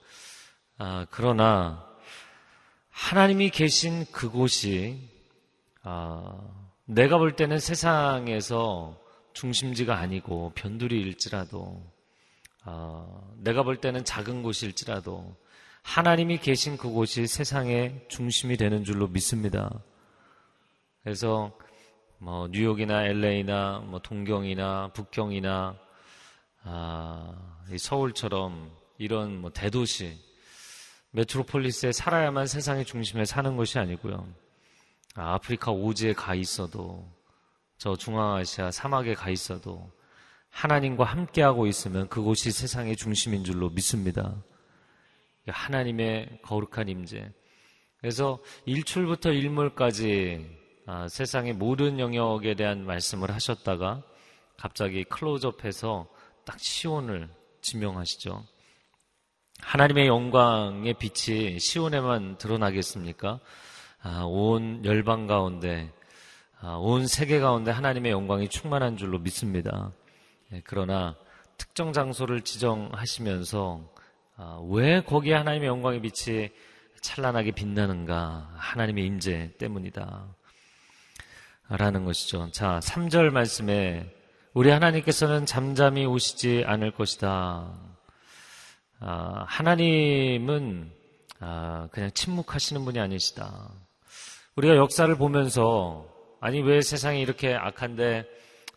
아, 0.78 1.06
그러나 1.10 1.86
하나님이 2.90 3.50
계신 3.50 4.04
그곳이 4.12 5.08
아, 5.82 6.38
내가 6.84 7.18
볼 7.18 7.36
때는 7.36 7.58
세상에서 7.58 8.98
중심지가 9.32 9.96
아니고 9.98 10.52
변두리일지라도 10.54 11.82
아, 12.64 13.22
내가 13.38 13.62
볼 13.62 13.76
때는 13.76 14.04
작은 14.04 14.42
곳일지라도 14.42 15.36
하나님이 15.82 16.38
계신 16.38 16.76
그곳이 16.76 17.26
세상의 17.26 18.06
중심이 18.08 18.56
되는 18.56 18.84
줄로 18.84 19.08
믿습니다. 19.08 19.70
그래서 21.02 21.56
뭐 22.18 22.48
뉴욕이나 22.48 23.06
LA나 23.06 23.78
뭐 23.78 24.00
동경이나 24.00 24.90
북경이나 24.92 25.78
아, 26.64 27.62
서울처럼 27.78 28.70
이런 28.98 29.40
뭐 29.40 29.50
대도시 29.50 30.18
메트로폴리스에 31.12 31.92
살아야만 31.92 32.46
세상의 32.46 32.84
중심에 32.84 33.24
사는 33.24 33.56
것이 33.56 33.78
아니고요. 33.78 34.28
아, 35.14 35.34
아프리카 35.34 35.72
오지에 35.72 36.12
가 36.12 36.34
있어도 36.34 37.06
저 37.78 37.96
중앙아시아 37.96 38.70
사막에 38.70 39.14
가 39.14 39.30
있어도 39.30 39.90
하나님과 40.50 41.04
함께하고 41.04 41.66
있으면 41.66 42.08
그곳이 42.08 42.50
세상의 42.50 42.96
중심인 42.96 43.44
줄로 43.44 43.70
믿습니다. 43.70 44.36
하나님의 45.46 46.40
거룩한 46.42 46.88
임재. 46.88 47.32
그래서 47.98 48.38
일출부터 48.66 49.32
일몰까지 49.32 50.58
아, 50.86 51.08
세상의 51.08 51.54
모든 51.54 51.98
영역에 51.98 52.54
대한 52.54 52.84
말씀을 52.84 53.32
하셨다가 53.32 54.02
갑자기 54.56 55.04
클로즈업해서 55.04 56.08
딱 56.44 56.58
시온을 56.58 57.28
지명하시죠. 57.60 58.44
하나님의 59.60 60.06
영광의 60.06 60.94
빛이 60.94 61.58
시온에만 61.60 62.38
드러나겠습니까? 62.38 63.40
아, 64.02 64.22
온 64.24 64.82
열방 64.84 65.26
가운데, 65.26 65.92
아, 66.60 66.76
온 66.76 67.06
세계 67.06 67.38
가운데 67.38 67.70
하나님의 67.70 68.12
영광이 68.12 68.48
충만한 68.48 68.96
줄로 68.96 69.18
믿습니다. 69.18 69.92
예, 70.52 70.62
그러나 70.64 71.16
특정 71.58 71.92
장소를 71.92 72.40
지정하시면서 72.40 73.80
아, 74.36 74.58
왜 74.70 75.02
거기에 75.02 75.34
하나님의 75.34 75.68
영광의 75.68 76.00
빛이 76.00 76.48
찬란하게 77.02 77.50
빛나는가? 77.50 78.50
하나님의 78.56 79.04
임재 79.04 79.52
때문이다. 79.58 80.26
라는 81.68 82.04
것이죠. 82.04 82.50
자, 82.52 82.80
3절 82.82 83.30
말씀에 83.30 84.12
우리 84.54 84.70
하나님께서는 84.70 85.44
잠잠히 85.44 86.06
오시지 86.06 86.64
않을 86.66 86.92
것이다. 86.92 87.70
아, 89.00 89.44
하나님은 89.46 90.90
아, 91.40 91.88
그냥 91.92 92.10
침묵하시는 92.12 92.84
분이 92.84 92.98
아니시다. 92.98 93.70
우리가 94.56 94.76
역사를 94.76 95.14
보면서 95.16 96.06
아니 96.40 96.60
왜 96.60 96.80
세상이 96.80 97.20
이렇게 97.20 97.54
악한데 97.54 98.24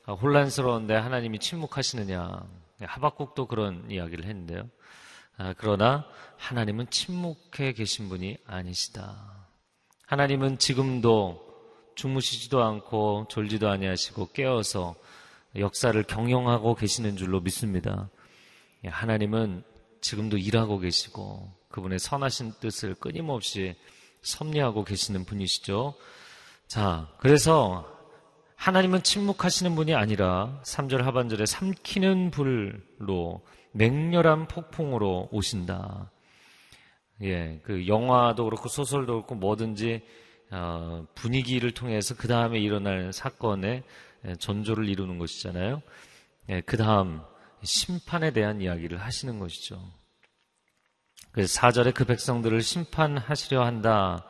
아, 0.06 0.14
혼란스러운데 0.14 0.94
하나님이 0.94 1.40
침묵하시느냐. 1.40 2.46
하박국도 2.82 3.48
그런 3.48 3.90
이야기를 3.90 4.26
했는데요. 4.26 4.70
아, 5.38 5.54
그러나 5.58 6.06
하나님은 6.38 6.90
침묵해 6.90 7.74
계신 7.74 8.10
분이 8.10 8.38
아니시다. 8.46 9.48
하나님은 10.06 10.60
지금도 10.60 11.42
주무시지도 11.96 12.62
않고 12.62 13.28
졸지도 13.30 13.70
아니하시고 13.70 14.32
깨어서 14.34 14.96
역사를 15.56 16.02
경영하고 16.04 16.76
계시는 16.76 17.16
줄로 17.18 17.40
믿습니다. 17.40 18.10
예, 18.84 18.90
하나님은 18.90 19.64
지금도 20.02 20.38
일하고 20.38 20.80
계시고 20.80 21.52
그분의 21.70 22.00
선하신 22.00 22.54
뜻을 22.60 22.96
끊임없이 22.96 23.76
섭리하고 24.24 24.84
계시는 24.84 25.26
분이시죠. 25.26 25.94
자, 26.68 27.08
그래서 27.20 27.88
하나님은 28.56 29.04
침묵하시는 29.04 29.76
분이 29.76 29.94
아니라 29.94 30.62
3절 30.64 31.02
하반절에 31.02 31.46
삼키는 31.46 32.32
불로 32.32 33.42
맹렬한 33.74 34.48
폭풍으로 34.48 35.30
오신다. 35.32 36.12
예, 37.24 37.60
그 37.64 37.88
영화도 37.88 38.46
그렇고 38.46 38.70
소설도 38.70 39.14
그렇고 39.14 39.36
뭐든지 39.36 40.02
어, 40.52 41.06
분위기를 41.16 41.72
통해서 41.72 42.16
그 42.16 42.28
다음에 42.28 42.60
일어날 42.60 43.12
사건의 43.12 43.84
예, 44.26 44.36
전조를 44.36 44.88
이루는 44.88 45.18
것이잖아요. 45.18 45.82
예, 46.50 46.62
그 46.62 46.78
다음 46.78 47.22
심판에 47.64 48.32
대한 48.32 48.62
이야기를 48.62 49.00
하시는 49.00 49.40
것이죠. 49.40 49.82
그래서 51.34 51.60
4절에 51.60 51.96
그 51.96 52.06
백성들을 52.06 52.62
심판하시려 52.62 53.65
한다. 53.65 54.24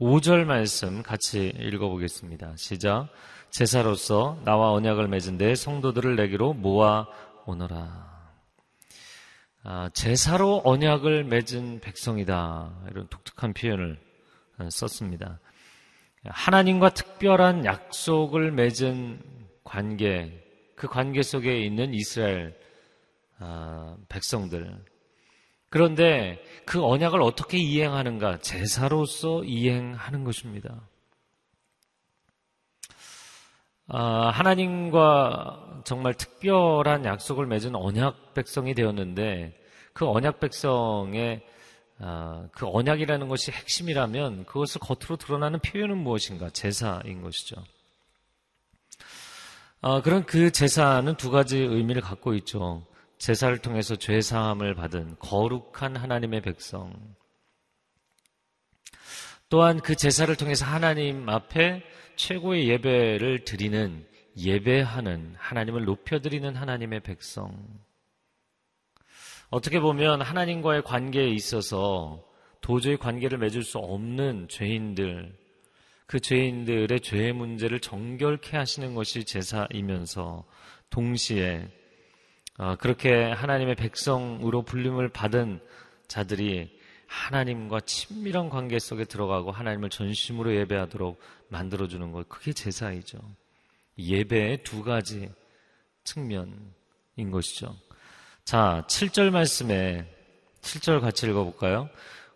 5절 0.00 0.44
말씀 0.44 1.04
같이 1.04 1.52
읽어보겠습니다. 1.56 2.54
시작. 2.56 3.08
제사로서 3.50 4.40
나와 4.44 4.72
언약을 4.72 5.06
맺은 5.06 5.38
데 5.38 5.54
성도들을 5.54 6.16
내기로 6.16 6.52
모아 6.52 7.06
오너라. 7.46 8.32
아, 9.62 9.90
제사로 9.94 10.62
언약을 10.64 11.24
맺은 11.24 11.78
백성이다. 11.78 12.72
이런 12.90 13.06
독특한 13.08 13.52
표현을 13.52 13.96
어, 14.58 14.68
썼습니다. 14.68 15.38
하나님과 16.24 16.90
특별한 16.90 17.64
약속을 17.64 18.50
맺은 18.50 19.22
관계, 19.62 20.44
그 20.74 20.88
관계 20.88 21.22
속에 21.22 21.60
있는 21.60 21.94
이스라엘 21.94 22.58
아, 23.38 23.96
백성들. 24.08 24.95
그런데 25.76 26.42
그 26.64 26.82
언약을 26.82 27.20
어떻게 27.20 27.58
이행하는가? 27.58 28.38
제사로서 28.38 29.44
이행하는 29.44 30.24
것입니다. 30.24 30.80
아, 33.86 34.30
하나님과 34.30 35.82
정말 35.84 36.14
특별한 36.14 37.04
약속을 37.04 37.44
맺은 37.44 37.74
언약 37.74 38.32
백성이 38.32 38.72
되었는데 38.72 39.54
그 39.92 40.08
언약 40.08 40.40
백성의 40.40 41.42
아, 41.98 42.48
그 42.52 42.66
언약이라는 42.66 43.28
것이 43.28 43.52
핵심이라면 43.52 44.46
그것을 44.46 44.80
겉으로 44.80 45.16
드러나는 45.18 45.58
표현은 45.58 45.98
무엇인가? 45.98 46.48
제사인 46.48 47.20
것이죠. 47.20 47.56
아, 49.82 50.00
그런 50.00 50.24
그 50.24 50.50
제사는 50.50 51.14
두 51.16 51.30
가지 51.30 51.58
의미를 51.58 52.00
갖고 52.00 52.32
있죠. 52.32 52.86
제사를 53.18 53.56
통해서 53.58 53.96
죄 53.96 54.20
사함을 54.20 54.74
받은 54.74 55.16
거룩한 55.18 55.96
하나님의 55.96 56.42
백성. 56.42 56.92
또한 59.48 59.80
그 59.80 59.94
제사를 59.94 60.34
통해서 60.36 60.66
하나님 60.66 61.28
앞에 61.28 61.82
최고의 62.16 62.68
예배를 62.68 63.44
드리는 63.44 64.06
예배하는 64.36 65.34
하나님을 65.38 65.84
높여드리는 65.84 66.54
하나님의 66.54 67.00
백성. 67.00 67.54
어떻게 69.48 69.80
보면 69.80 70.20
하나님과의 70.20 70.82
관계에 70.82 71.28
있어서 71.28 72.24
도저히 72.60 72.96
관계를 72.96 73.38
맺을 73.38 73.62
수 73.62 73.78
없는 73.78 74.48
죄인들, 74.48 75.32
그 76.06 76.20
죄인들의 76.20 77.00
죄의 77.00 77.32
문제를 77.32 77.80
정결케 77.80 78.56
하시는 78.56 78.94
것이 78.94 79.24
제사이면서 79.24 80.44
동시에 80.90 81.68
어, 81.68 81.85
그렇게 82.78 83.30
하나님의 83.32 83.74
백성으로 83.74 84.62
불림을 84.62 85.08
받은 85.10 85.60
자들이 86.08 86.76
하나님과 87.06 87.80
친밀한 87.80 88.48
관계 88.48 88.78
속에 88.78 89.04
들어가고 89.04 89.50
하나님을 89.50 89.90
전심으로 89.90 90.54
예배하도록 90.56 91.20
만들어주는 91.48 92.12
것, 92.12 92.28
그게 92.28 92.52
제사이죠. 92.52 93.18
예배의 93.98 94.62
두 94.62 94.82
가지 94.82 95.30
측면인 96.04 97.30
것이죠. 97.30 97.74
자, 98.44 98.84
7절 98.88 99.30
말씀에 99.30 100.06
7절 100.62 101.00
같이 101.00 101.26
읽어볼까요? 101.26 101.88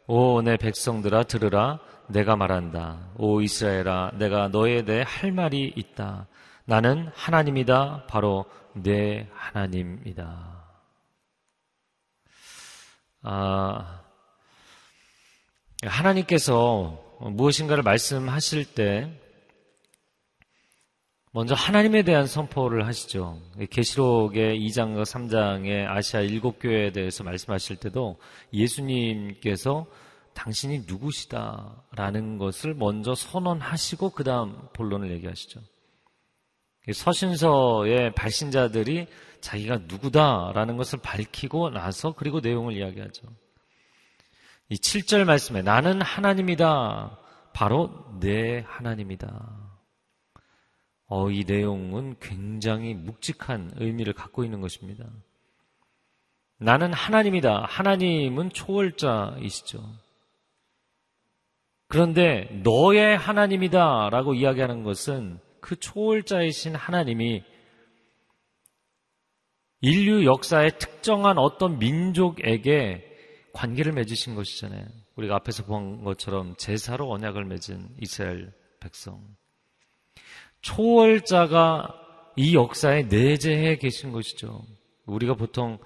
오, 0.06 0.42
내 0.42 0.56
백성들아, 0.56 1.24
들으라. 1.24 1.80
내가 2.08 2.34
말한다. 2.36 3.12
오, 3.16 3.40
이스라엘아, 3.40 4.12
내가 4.14 4.48
너에 4.48 4.84
대해 4.84 5.04
할 5.06 5.30
말이 5.32 5.72
있다. 5.76 6.26
나는 6.70 7.10
하나님이다. 7.16 8.06
바로 8.06 8.44
내 8.74 9.26
하나님이다. 9.32 10.68
아, 13.22 14.02
하나님께서 15.82 17.18
무엇인가를 17.22 17.82
말씀하실 17.82 18.76
때 18.76 19.10
먼저 21.32 21.56
하나님에 21.56 22.04
대한 22.04 22.28
선포를 22.28 22.86
하시죠. 22.86 23.42
계시록의 23.68 24.60
2장과 24.60 25.02
3장의 25.02 25.88
아시아 25.88 26.20
일곱 26.20 26.60
교회에 26.60 26.92
대해서 26.92 27.24
말씀하실 27.24 27.78
때도 27.78 28.20
예수님께서 28.52 29.86
당신이 30.34 30.84
누구시다라는 30.86 32.38
것을 32.38 32.74
먼저 32.74 33.16
선언하시고 33.16 34.10
그 34.10 34.22
다음 34.22 34.56
본론을 34.72 35.10
얘기하시죠. 35.10 35.60
서신서의 36.92 38.14
발신자들이 38.14 39.06
자기가 39.40 39.78
누구다라는 39.86 40.76
것을 40.76 41.00
밝히고 41.02 41.70
나서 41.70 42.12
그리고 42.12 42.40
내용을 42.40 42.76
이야기하죠. 42.76 43.26
이 44.68 44.76
7절 44.76 45.24
말씀에 45.24 45.62
나는 45.62 46.00
하나님이다. 46.00 47.18
바로 47.52 48.06
내 48.20 48.64
하나님이다. 48.66 49.70
어, 51.06 51.30
이 51.30 51.44
내용은 51.44 52.16
굉장히 52.20 52.94
묵직한 52.94 53.72
의미를 53.76 54.12
갖고 54.12 54.44
있는 54.44 54.60
것입니다. 54.60 55.04
나는 56.58 56.92
하나님이다. 56.92 57.64
하나님은 57.66 58.50
초월자이시죠. 58.50 59.82
그런데 61.88 62.60
너의 62.62 63.18
하나님이다 63.18 64.10
라고 64.10 64.34
이야기하는 64.34 64.84
것은 64.84 65.40
그 65.60 65.78
초월자이신 65.78 66.74
하나님이 66.74 67.42
인류 69.82 70.26
역사의 70.26 70.78
특정한 70.78 71.38
어떤 71.38 71.78
민족에게 71.78 73.06
관계를 73.52 73.92
맺으신 73.92 74.34
것이잖아요. 74.34 74.86
우리가 75.16 75.36
앞에서 75.36 75.64
본 75.64 76.04
것처럼 76.04 76.54
제사로 76.56 77.10
언약을 77.10 77.44
맺은 77.44 77.96
이스라엘 77.98 78.52
백성. 78.78 79.22
초월자가 80.60 81.96
이 82.36 82.54
역사에 82.54 83.04
내재해 83.04 83.76
계신 83.76 84.12
것이죠. 84.12 84.62
우리가 85.06 85.34
보통 85.34 85.78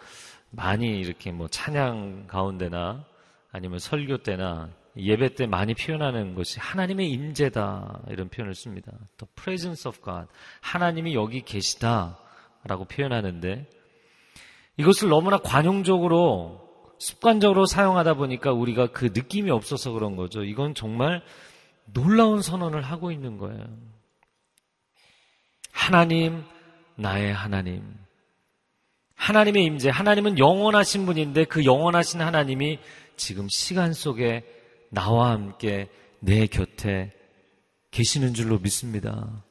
많이 0.50 0.98
이렇게 0.98 1.32
뭐 1.32 1.48
찬양 1.48 2.26
가운데나 2.26 3.04
아니면 3.50 3.78
설교 3.78 4.18
때나 4.18 4.70
예배 4.96 5.34
때 5.34 5.46
많이 5.46 5.74
표현하는 5.74 6.34
것이 6.34 6.60
하나님의 6.60 7.10
임재다 7.10 8.02
이런 8.10 8.28
표현을 8.28 8.54
씁니다. 8.54 8.92
The 9.18 9.28
presence 9.34 9.88
of 9.88 10.00
God. 10.02 10.28
하나님이 10.60 11.14
여기 11.14 11.42
계시다라고 11.42 12.84
표현하는데 12.88 13.68
이것을 14.76 15.08
너무나 15.08 15.38
관용적으로 15.38 16.64
습관적으로 16.98 17.66
사용하다 17.66 18.14
보니까 18.14 18.52
우리가 18.52 18.88
그 18.88 19.06
느낌이 19.06 19.50
없어서 19.50 19.90
그런 19.92 20.16
거죠. 20.16 20.44
이건 20.44 20.74
정말 20.74 21.22
놀라운 21.92 22.40
선언을 22.40 22.82
하고 22.82 23.10
있는 23.10 23.36
거예요. 23.36 23.66
하나님, 25.72 26.44
나의 26.94 27.32
하나님. 27.32 27.82
하나님의 29.16 29.64
임재, 29.64 29.90
하나님은 29.90 30.38
영원하신 30.38 31.06
분인데 31.06 31.44
그 31.44 31.64
영원하신 31.64 32.20
하나님이 32.20 32.78
지금 33.16 33.48
시간 33.48 33.92
속에 33.92 34.44
나와 34.94 35.32
함께 35.32 35.90
내 36.20 36.46
곁에 36.46 37.12
계시는 37.90 38.34
줄로 38.34 38.58
믿습니다. 38.58 39.44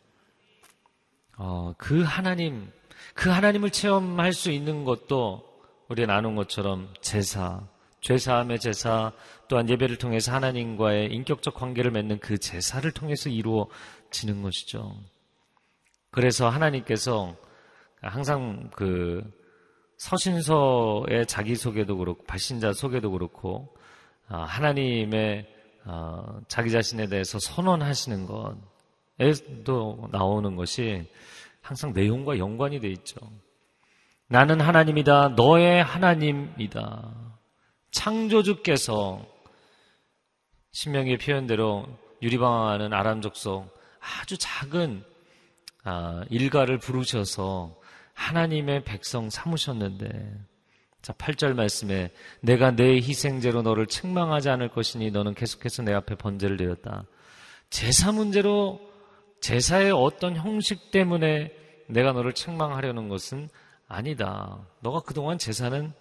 어, 1.37 1.73
그 1.77 2.01
하나님, 2.01 2.71
그 3.13 3.29
하나님을 3.29 3.69
체험할 3.69 4.33
수 4.33 4.51
있는 4.51 4.83
것도 4.83 5.43
우리 5.89 6.05
나눈 6.05 6.35
것처럼 6.35 6.93
제사, 7.01 7.67
죄사함의 8.01 8.59
제사, 8.59 9.11
또한 9.47 9.69
예배를 9.69 9.97
통해서 9.97 10.33
하나님과의 10.33 11.13
인격적 11.13 11.53
관계를 11.53 11.91
맺는 11.91 12.19
그 12.19 12.37
제사를 12.37 12.89
통해서 12.91 13.29
이루어지는 13.29 14.41
것이죠. 14.41 14.95
그래서 16.11 16.49
하나님께서 16.49 17.35
항상 18.01 18.69
그 18.75 19.23
서신서의 19.97 21.25
자기소개도 21.27 21.97
그렇고, 21.97 22.23
발신자 22.25 22.73
소개도 22.73 23.11
그렇고, 23.11 23.73
아, 23.75 23.81
하나님의 24.27 25.47
어, 25.85 26.39
자기 26.47 26.71
자신에 26.71 27.07
대해서 27.07 27.39
선언하시는 27.39 28.25
것에도 29.17 30.09
나오는 30.11 30.55
것이 30.55 31.05
항상 31.61 31.93
내용과 31.93 32.37
연관이 32.37 32.79
돼 32.79 32.89
있죠. 32.89 33.17
나는 34.27 34.61
하나님이다. 34.61 35.29
너의 35.29 35.83
하나님이다. 35.83 37.13
창조주께서 37.91 39.25
신명의 40.71 41.17
표현대로 41.17 41.85
유리방황하는 42.21 42.93
아람 42.93 43.21
족속 43.21 43.69
아주 43.99 44.37
작은 44.37 45.03
아, 45.83 46.23
일가를 46.29 46.79
부르셔서 46.79 47.75
하나님의 48.13 48.83
백성 48.85 49.29
삼으셨는데 49.29 50.33
자, 51.03 51.11
8절 51.13 51.53
말씀에 51.53 52.11
내가 52.39 52.71
내 52.71 52.95
희생제로 52.95 53.61
너를 53.61 53.87
책망하지 53.87 54.49
않을 54.49 54.69
것이니 54.69 55.11
너는 55.11 55.33
계속해서 55.35 55.83
내 55.83 55.93
앞에 55.93 56.15
번제를 56.15 56.55
드렸다. 56.55 57.03
제사 57.69 58.13
문제로 58.13 58.79
제사의 59.41 59.91
어떤 59.91 60.37
형식 60.37 60.91
때문에 60.91 61.51
내가 61.87 62.13
너를 62.13 62.31
책망하려는 62.31 63.09
것은 63.09 63.49
아니다. 63.89 64.59
너가 64.79 65.01
그동안 65.01 65.37
제사는 65.37 65.91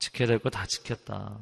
지켜야 0.00 0.26
될 0.26 0.40
거 0.40 0.50
다 0.50 0.66
지켰다. 0.66 1.38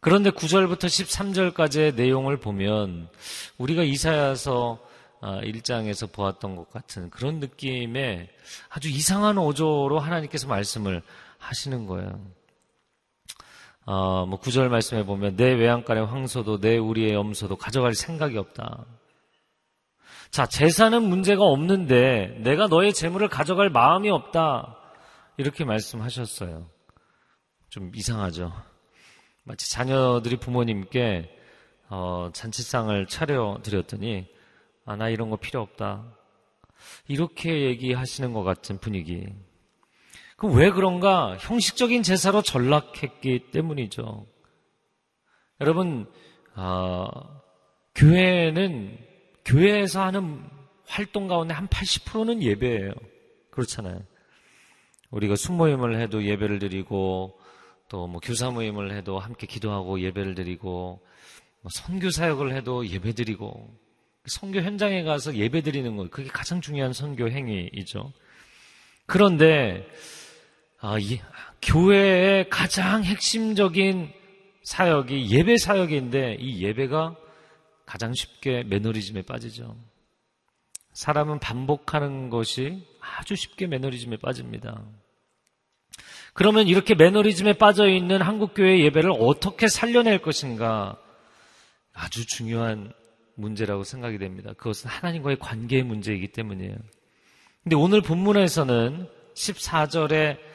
그런데 0.00 0.30
9절부터 0.30 0.84
13절까지의 0.84 1.94
내용을 1.94 2.38
보면 2.38 3.08
우리가 3.56 3.82
이사야서 3.84 4.78
1장에서 5.22 6.08
아, 6.08 6.12
보았던 6.12 6.56
것 6.56 6.70
같은 6.70 7.08
그런 7.08 7.40
느낌의 7.40 8.28
아주 8.68 8.90
이상한 8.90 9.38
어조로 9.38 9.98
하나님께서 9.98 10.46
말씀을 10.46 11.02
하시는 11.38 11.86
거예요. 11.86 12.20
어, 13.86 14.26
뭐 14.26 14.38
9절 14.38 14.68
말씀에 14.68 15.04
보면 15.04 15.36
내 15.36 15.54
외양간의 15.54 16.06
황소도 16.06 16.60
내 16.60 16.76
우리의 16.76 17.14
염소도 17.14 17.56
가져갈 17.56 17.94
생각이 17.94 18.36
없다. 18.36 18.84
자, 20.30 20.46
제사는 20.46 21.02
문제가 21.02 21.44
없는데 21.44 22.38
내가 22.42 22.66
너의 22.66 22.92
재물을 22.92 23.28
가져갈 23.28 23.70
마음이 23.70 24.10
없다. 24.10 24.76
이렇게 25.38 25.64
말씀하셨어요. 25.64 26.68
좀 27.70 27.92
이상하죠. 27.94 28.52
마치 29.44 29.70
자녀들이 29.70 30.36
부모님께 30.36 31.34
어, 31.88 32.28
잔치상을 32.34 33.06
차려 33.06 33.60
드렸더니 33.62 34.26
아, 34.84 34.96
나 34.96 35.08
이런 35.08 35.30
거 35.30 35.36
필요 35.36 35.62
없다. 35.62 36.04
이렇게 37.06 37.62
얘기하시는 37.68 38.32
것 38.34 38.42
같은 38.42 38.78
분위기. 38.78 39.26
그럼 40.38 40.54
왜 40.54 40.70
그런가? 40.70 41.36
형식적인 41.40 42.04
제사로 42.04 42.42
전락했기 42.42 43.50
때문이죠. 43.50 44.24
여러분, 45.60 46.06
어, 46.54 47.06
교회는 47.96 48.96
교회에서 49.44 50.00
하는 50.00 50.44
활동 50.86 51.26
가운데 51.26 51.54
한 51.54 51.66
80%는 51.66 52.40
예배예요. 52.40 52.92
그렇잖아요. 53.50 54.00
우리가 55.10 55.34
순모임을 55.34 56.00
해도 56.00 56.24
예배를 56.24 56.60
드리고 56.60 57.36
또 57.88 58.06
뭐 58.06 58.20
교사 58.20 58.50
모임을 58.50 58.94
해도 58.94 59.18
함께 59.18 59.46
기도하고 59.46 60.00
예배를 60.00 60.36
드리고 60.36 61.00
뭐 61.62 61.70
선교 61.70 62.10
사역을 62.10 62.54
해도 62.54 62.86
예배 62.86 63.12
드리고 63.14 63.76
선교 64.26 64.60
현장에 64.60 65.02
가서 65.02 65.34
예배 65.34 65.62
드리는 65.62 65.96
것 65.96 66.10
그게 66.10 66.28
가장 66.28 66.60
중요한 66.60 66.92
선교 66.92 67.28
행위이죠. 67.28 68.12
그런데 69.06 69.84
아, 70.80 70.96
이, 70.98 71.20
교회의 71.60 72.48
가장 72.50 73.02
핵심적인 73.02 74.12
사역이 74.62 75.30
예배 75.30 75.56
사역인데 75.56 76.36
이 76.38 76.62
예배가 76.62 77.16
가장 77.84 78.12
쉽게 78.14 78.62
매너리즘에 78.64 79.22
빠지죠. 79.22 79.76
사람은 80.92 81.40
반복하는 81.40 82.30
것이 82.30 82.86
아주 83.00 83.34
쉽게 83.34 83.66
매너리즘에 83.66 84.18
빠집니다. 84.18 84.82
그러면 86.32 86.68
이렇게 86.68 86.94
매너리즘에 86.94 87.54
빠져 87.54 87.88
있는 87.88 88.22
한국교회 88.22 88.80
예배를 88.84 89.10
어떻게 89.18 89.66
살려낼 89.66 90.22
것인가 90.22 90.96
아주 91.92 92.26
중요한 92.26 92.92
문제라고 93.34 93.82
생각이 93.82 94.18
됩니다. 94.18 94.52
그것은 94.52 94.90
하나님과의 94.90 95.38
관계의 95.40 95.82
문제이기 95.82 96.28
때문이에요. 96.28 96.76
근데 97.64 97.74
오늘 97.74 98.00
본문에서는 98.02 99.08
14절에 99.34 100.36
어, 100.36 100.48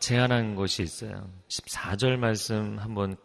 제안한 0.00 0.54
것이 0.54 0.82
있어요. 0.82 1.30
14절 1.48 2.16
말씀 2.16 2.78
한번 2.78 3.16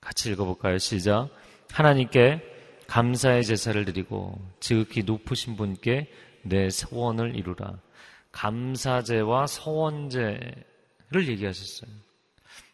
같이 0.00 0.30
읽어볼까요? 0.30 0.78
시작. 0.78 1.28
하나님께 1.70 2.40
감사의 2.86 3.44
제사를 3.44 3.84
드리고 3.84 4.40
지극히 4.60 5.02
높으신 5.02 5.56
분께 5.56 6.10
내 6.42 6.70
소원을 6.70 7.36
이루라. 7.36 7.78
감사제와 8.32 9.46
서원제를 9.46 11.28
얘기하셨어요. 11.28 11.90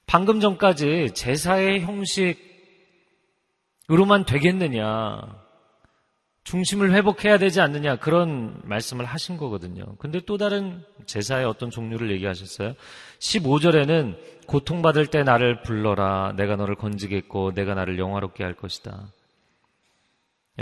방금 0.06 0.40
전까지 0.40 1.12
제사의 1.14 1.80
형식으로만 3.88 4.26
되겠느냐. 4.26 5.41
중심을 6.44 6.92
회복해야 6.92 7.38
되지 7.38 7.60
않느냐 7.60 7.96
그런 7.96 8.60
말씀을 8.64 9.04
하신 9.04 9.36
거거든요. 9.36 9.84
근데 9.98 10.20
또 10.26 10.36
다른 10.36 10.84
제사의 11.06 11.44
어떤 11.44 11.70
종류를 11.70 12.10
얘기하셨어요. 12.12 12.74
15절에는 13.20 14.46
고통받을 14.46 15.06
때 15.06 15.22
나를 15.22 15.62
불러라. 15.62 16.34
내가 16.36 16.56
너를 16.56 16.74
건지겠고 16.74 17.52
내가 17.54 17.74
나를 17.74 17.98
영화롭게 17.98 18.42
할 18.42 18.54
것이다. 18.54 19.08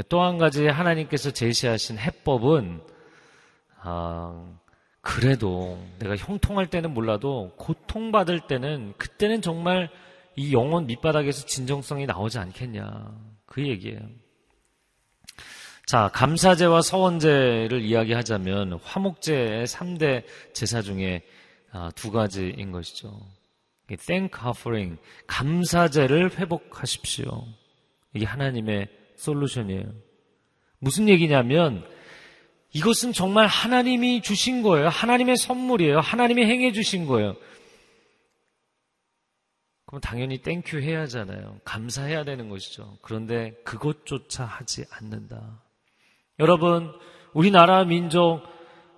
또 0.08 0.20
한 0.20 0.38
가지 0.38 0.66
하나님께서 0.66 1.30
제시하신 1.30 1.98
해법은 1.98 2.80
아, 3.82 4.44
그래도 5.00 5.82
내가 5.98 6.14
형통할 6.14 6.68
때는 6.68 6.92
몰라도 6.92 7.52
고통받을 7.56 8.40
때는 8.40 8.92
그때는 8.98 9.40
정말 9.40 9.88
이 10.36 10.52
영혼 10.52 10.86
밑바닥에서 10.86 11.46
진정성이 11.46 12.06
나오지 12.06 12.38
않겠냐. 12.38 13.14
그 13.46 13.66
얘기예요. 13.66 14.00
자, 15.90 16.08
감사제와 16.14 16.82
서원제를 16.82 17.82
이야기하자면 17.82 18.74
화목제의 18.74 19.66
3대 19.66 20.22
제사 20.52 20.82
중에 20.82 21.26
아, 21.72 21.90
두 21.96 22.12
가지인 22.12 22.70
것이죠. 22.70 23.20
thank 24.06 24.38
offering, 24.48 25.00
감사제를 25.26 26.38
회복하십시오. 26.38 27.44
이게 28.14 28.24
하나님의 28.24 28.86
솔루션이에요. 29.16 29.92
무슨 30.78 31.08
얘기냐면 31.08 31.84
이것은 32.72 33.12
정말 33.12 33.48
하나님이 33.48 34.22
주신 34.22 34.62
거예요. 34.62 34.88
하나님의 34.90 35.38
선물이에요. 35.38 35.98
하나님이 35.98 36.44
행해 36.44 36.70
주신 36.70 37.06
거예요. 37.06 37.34
그럼 39.86 40.00
당연히 40.00 40.38
thank 40.38 40.66
you 40.66 40.82
해야 40.82 41.00
하잖아요. 41.00 41.58
감사해야 41.64 42.22
되는 42.22 42.48
것이죠. 42.48 42.96
그런데 43.02 43.60
그것조차 43.64 44.44
하지 44.44 44.84
않는다. 44.88 45.64
여러분, 46.40 46.90
우리나라 47.34 47.84
민족 47.84 48.42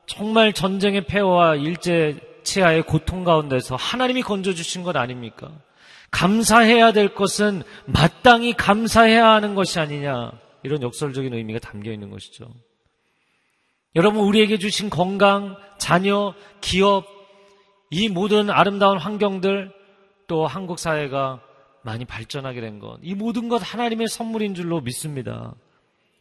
정말 0.07 0.52
전쟁의 0.52 1.07
폐허와 1.07 1.57
일제 1.57 2.16
치하의 2.44 2.85
고통 2.85 3.24
가운데서 3.24 3.74
하나님이 3.76 4.22
건져주신 4.22 4.85
것 4.85 4.96
아닙니까? 4.96 5.50
감사해야 6.12 6.92
될 6.92 7.14
것은 7.14 7.64
마땅히 7.87 8.52
감사해야 8.52 9.28
하는 9.28 9.57
것이 9.57 9.81
아니냐. 9.81 10.33
이런 10.62 10.83
역설적인 10.83 11.35
의미가 11.35 11.59
담겨 11.59 11.90
있는 11.90 12.11
것이죠. 12.11 12.48
여러분, 13.96 14.22
우리에게 14.22 14.59
주신 14.59 14.88
건강, 14.88 15.57
자녀, 15.78 16.35
기업, 16.61 17.05
이 17.90 18.09
모든 18.09 18.50
아름다운 18.50 18.98
환경들, 18.98 19.72
또 20.28 20.46
한국 20.46 20.78
사회가 20.78 21.40
많이 21.83 22.05
발전하게 22.05 22.61
된 22.61 22.78
것, 22.78 22.98
이 23.02 23.14
모든 23.14 23.48
것 23.48 23.59
하나님의 23.59 24.07
선물인 24.07 24.55
줄로 24.55 24.81
믿습니다. 24.81 25.55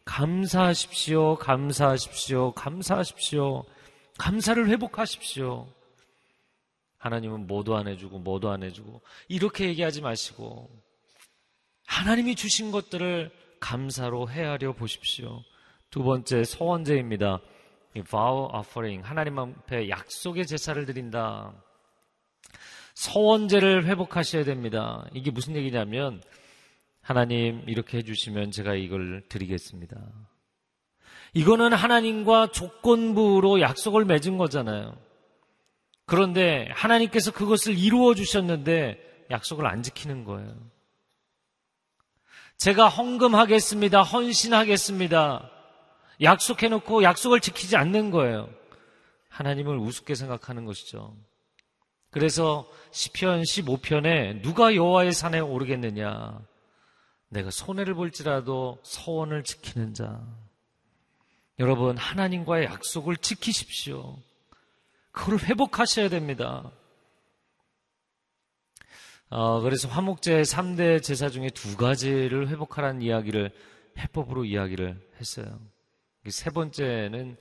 감사하십시오, 0.04 1.36
감사하십시오, 1.36 2.52
감사하십시오. 2.52 3.64
감사를 4.18 4.68
회복하십시오. 4.68 5.68
하나님은 6.98 7.46
뭐도 7.46 7.76
안 7.76 7.88
해주고, 7.88 8.18
뭐도 8.20 8.50
안 8.50 8.62
해주고, 8.62 9.02
이렇게 9.28 9.66
얘기하지 9.66 10.02
마시고, 10.02 10.70
하나님이 11.86 12.36
주신 12.36 12.70
것들을 12.70 13.30
감사로 13.60 14.28
헤아려 14.28 14.72
보십시오. 14.72 15.42
두 15.90 16.02
번째, 16.02 16.44
서원제입니다. 16.44 17.40
vow 17.94 18.48
offering. 18.56 19.06
하나님 19.06 19.38
앞에 19.38 19.88
약속의 19.88 20.46
제사를 20.46 20.84
드린다. 20.86 21.52
서원제를 22.94 23.86
회복하셔야 23.86 24.44
됩니다. 24.44 25.04
이게 25.12 25.30
무슨 25.30 25.54
얘기냐면, 25.56 26.22
하나님 27.02 27.62
이렇게 27.66 27.98
해주시면 27.98 28.52
제가 28.52 28.74
이걸 28.74 29.22
드리겠습니다. 29.28 29.96
이거는 31.34 31.72
하나님과 31.72 32.52
조건부로 32.52 33.60
약속을 33.60 34.04
맺은 34.04 34.38
거잖아요. 34.38 34.96
그런데 36.06 36.68
하나님께서 36.72 37.32
그것을 37.32 37.76
이루어 37.76 38.14
주셨는데 38.14 39.26
약속을 39.30 39.66
안 39.66 39.82
지키는 39.82 40.24
거예요. 40.24 40.54
제가 42.58 42.88
헌금하겠습니다. 42.88 44.02
헌신하겠습니다. 44.02 45.50
약속해놓고 46.20 47.02
약속을 47.02 47.40
지키지 47.40 47.76
않는 47.76 48.10
거예요. 48.10 48.48
하나님을 49.28 49.76
우습게 49.78 50.14
생각하는 50.14 50.64
것이죠. 50.66 51.16
그래서 52.10 52.70
시편 52.92 53.42
15편에 53.42 54.42
누가 54.42 54.74
여호와의 54.74 55.12
산에 55.12 55.40
오르겠느냐? 55.40 56.38
내가 57.32 57.50
손해를 57.50 57.94
볼지라도 57.94 58.78
서원을 58.82 59.42
지키는 59.42 59.94
자. 59.94 60.22
여러분 61.58 61.96
하나님과의 61.96 62.66
약속을 62.66 63.16
지키십시오. 63.16 64.18
그걸 65.12 65.38
회복하셔야 65.38 66.10
됩니다. 66.10 66.70
어, 69.30 69.60
그래서 69.60 69.88
화목제 69.88 70.42
3대 70.42 71.02
제사 71.02 71.30
중에 71.30 71.48
두 71.48 71.78
가지를 71.78 72.48
회복하라는 72.48 73.00
이야기를 73.00 73.50
해법으로 73.96 74.44
이야기를 74.44 75.00
했어요. 75.18 75.58
세 76.28 76.50
번째는 76.50 77.38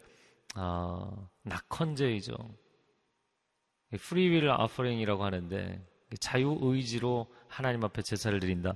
어, 0.55 1.29
낙헌제이죠. 1.43 2.35
프리윌 3.99 4.49
아퍼링이라고 4.49 5.25
하는데 5.25 5.85
자유 6.21 6.57
의지로 6.61 7.27
하나님 7.49 7.83
앞에 7.83 8.01
제사를 8.01 8.39
드린다. 8.39 8.75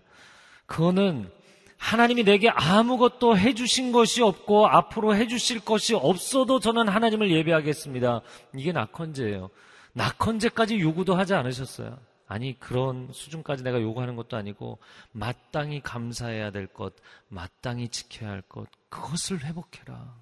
그거는 0.65 1.32
하나님이 1.78 2.23
내게 2.23 2.49
아무것도 2.49 3.38
해주신 3.38 3.91
것이 3.91 4.21
없고 4.21 4.67
앞으로 4.67 5.15
해주실 5.15 5.60
것이 5.60 5.93
없어도 5.93 6.60
저는 6.60 6.88
하나님을 6.88 7.32
예배하겠습니다. 7.32 8.21
이게 8.56 8.71
낙헌제예요. 8.71 9.49
낙헌제까지 9.93 10.80
요구도 10.80 11.15
하지 11.15 11.34
않으셨어요. 11.34 11.97
아니 12.28 12.60
그런 12.60 13.10
수준까지 13.12 13.63
내가 13.63 13.82
요구하는 13.82 14.15
것도 14.15 14.36
아니고 14.36 14.80
마땅히 15.12 15.80
감사해야 15.82 16.51
될 16.51 16.65
것, 16.65 16.93
마땅히 17.28 17.88
지켜야 17.88 18.32
할 18.32 18.41
것, 18.41 18.67
그것을 18.89 19.43
회복해라. 19.43 20.15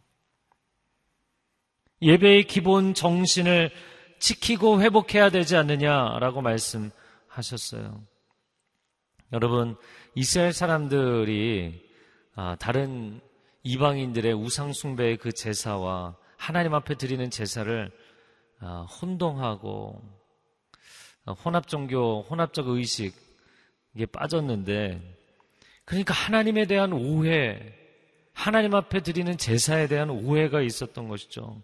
예배의 2.01 2.43
기본 2.47 2.93
정신을 2.93 3.71
지키고 4.19 4.81
회복해야 4.81 5.29
되지 5.29 5.55
않느냐라고 5.55 6.41
말씀하셨어요. 6.41 8.01
여러분, 9.31 9.77
이스라엘 10.15 10.53
사람들이 10.53 11.89
아, 12.35 12.55
다른 12.59 13.19
이방인들의 13.63 14.33
우상숭배의 14.33 15.17
그 15.17 15.31
제사와 15.31 16.15
하나님 16.37 16.75
앞에 16.75 16.95
드리는 16.95 17.29
제사를 17.31 17.91
아, 18.59 18.81
혼동하고 18.83 20.01
아, 21.25 21.31
혼합종교, 21.31 22.27
혼합적 22.29 22.67
의식 22.67 23.15
이게 23.95 24.05
빠졌는데 24.05 25.01
그러니까 25.85 26.13
하나님에 26.13 26.65
대한 26.65 26.93
오해, 26.93 27.73
하나님 28.33 28.75
앞에 28.75 29.01
드리는 29.01 29.35
제사에 29.37 29.87
대한 29.87 30.09
오해가 30.09 30.61
있었던 30.61 31.07
것이죠. 31.07 31.61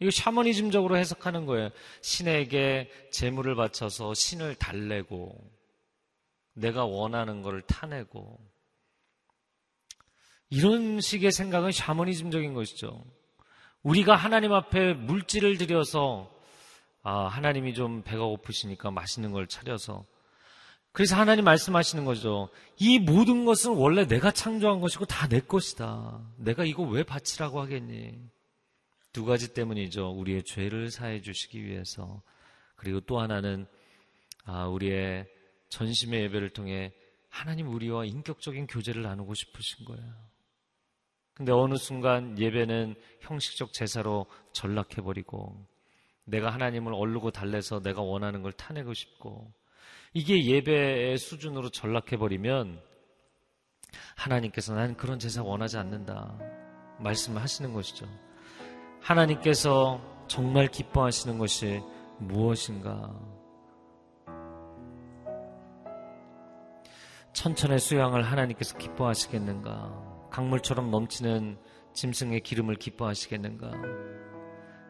이거 0.00 0.10
샤머니즘적으로 0.10 0.96
해석하는 0.96 1.46
거예요. 1.46 1.70
신에게 2.02 2.90
재물을 3.10 3.56
바쳐서 3.56 4.14
신을 4.14 4.54
달래고 4.56 5.57
내가 6.58 6.84
원하는 6.84 7.42
것을 7.42 7.62
타내고 7.62 8.38
이런 10.50 11.00
식의 11.00 11.30
생각은 11.32 11.72
샤머니즘적인 11.72 12.54
것이죠. 12.54 13.04
우리가 13.82 14.16
하나님 14.16 14.52
앞에 14.52 14.94
물질을 14.94 15.58
들여서 15.58 16.30
아, 17.02 17.26
하나님이 17.26 17.74
좀 17.74 18.02
배가 18.02 18.24
고프시니까 18.24 18.90
맛있는 18.90 19.32
걸 19.32 19.46
차려서 19.46 20.04
그래서 20.92 21.16
하나님 21.16 21.44
말씀하시는 21.44 22.04
거죠. 22.04 22.48
이 22.78 22.98
모든 22.98 23.44
것은 23.44 23.72
원래 23.72 24.06
내가 24.06 24.30
창조한 24.30 24.80
것이고 24.80 25.04
다 25.04 25.28
내 25.28 25.40
것이다. 25.40 26.20
내가 26.38 26.64
이거 26.64 26.82
왜 26.82 27.02
바치라고 27.04 27.60
하겠니? 27.60 28.18
두 29.12 29.24
가지 29.24 29.54
때문이죠. 29.54 30.10
우리의 30.10 30.42
죄를 30.44 30.90
사해 30.90 31.20
주시기 31.20 31.64
위해서. 31.64 32.22
그리고 32.76 33.00
또 33.00 33.20
하나는 33.20 33.66
아, 34.44 34.66
우리의 34.66 35.26
전심의 35.68 36.22
예배를 36.24 36.50
통해 36.50 36.92
하나님 37.28 37.68
우리와 37.68 38.04
인격적인 38.04 38.66
교제를 38.66 39.02
나누고 39.02 39.34
싶으신 39.34 39.84
거예요. 39.84 40.14
근데 41.34 41.52
어느 41.52 41.76
순간 41.76 42.38
예배는 42.38 42.96
형식적 43.20 43.72
제사로 43.72 44.26
전락해버리고 44.52 45.66
내가 46.24 46.50
하나님을 46.50 46.92
얼르고 46.92 47.30
달래서 47.30 47.80
내가 47.80 48.02
원하는 48.02 48.42
걸 48.42 48.52
타내고 48.52 48.92
싶고 48.92 49.52
이게 50.12 50.44
예배의 50.44 51.16
수준으로 51.16 51.70
전락해버리면 51.70 52.82
하나님께서 54.16 54.74
나는 54.74 54.96
그런 54.96 55.18
제사 55.18 55.42
원하지 55.42 55.78
않는다 55.78 56.38
말씀을 56.98 57.40
하시는 57.40 57.72
것이죠. 57.72 58.06
하나님께서 59.00 60.26
정말 60.26 60.66
기뻐하시는 60.68 61.38
것이 61.38 61.80
무엇인가? 62.18 63.37
천천의 67.38 67.78
수양을 67.78 68.24
하나님께서 68.24 68.76
기뻐하시겠는가? 68.78 70.28
강물처럼 70.28 70.90
넘치는 70.90 71.56
짐승의 71.92 72.40
기름을 72.40 72.74
기뻐하시겠는가? 72.74 73.70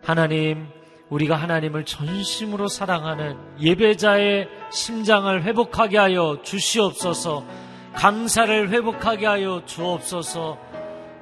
하나님, 0.02 0.66
우리가 1.10 1.36
하나님을 1.36 1.84
전심으로 1.84 2.68
사랑하는 2.68 3.36
예배자의 3.60 4.48
심장을 4.72 5.42
회복하게 5.42 5.98
하여 5.98 6.40
주시옵소서, 6.42 7.44
감사를 7.92 8.70
회복하게 8.70 9.26
하여 9.26 9.62
주옵소서, 9.66 10.58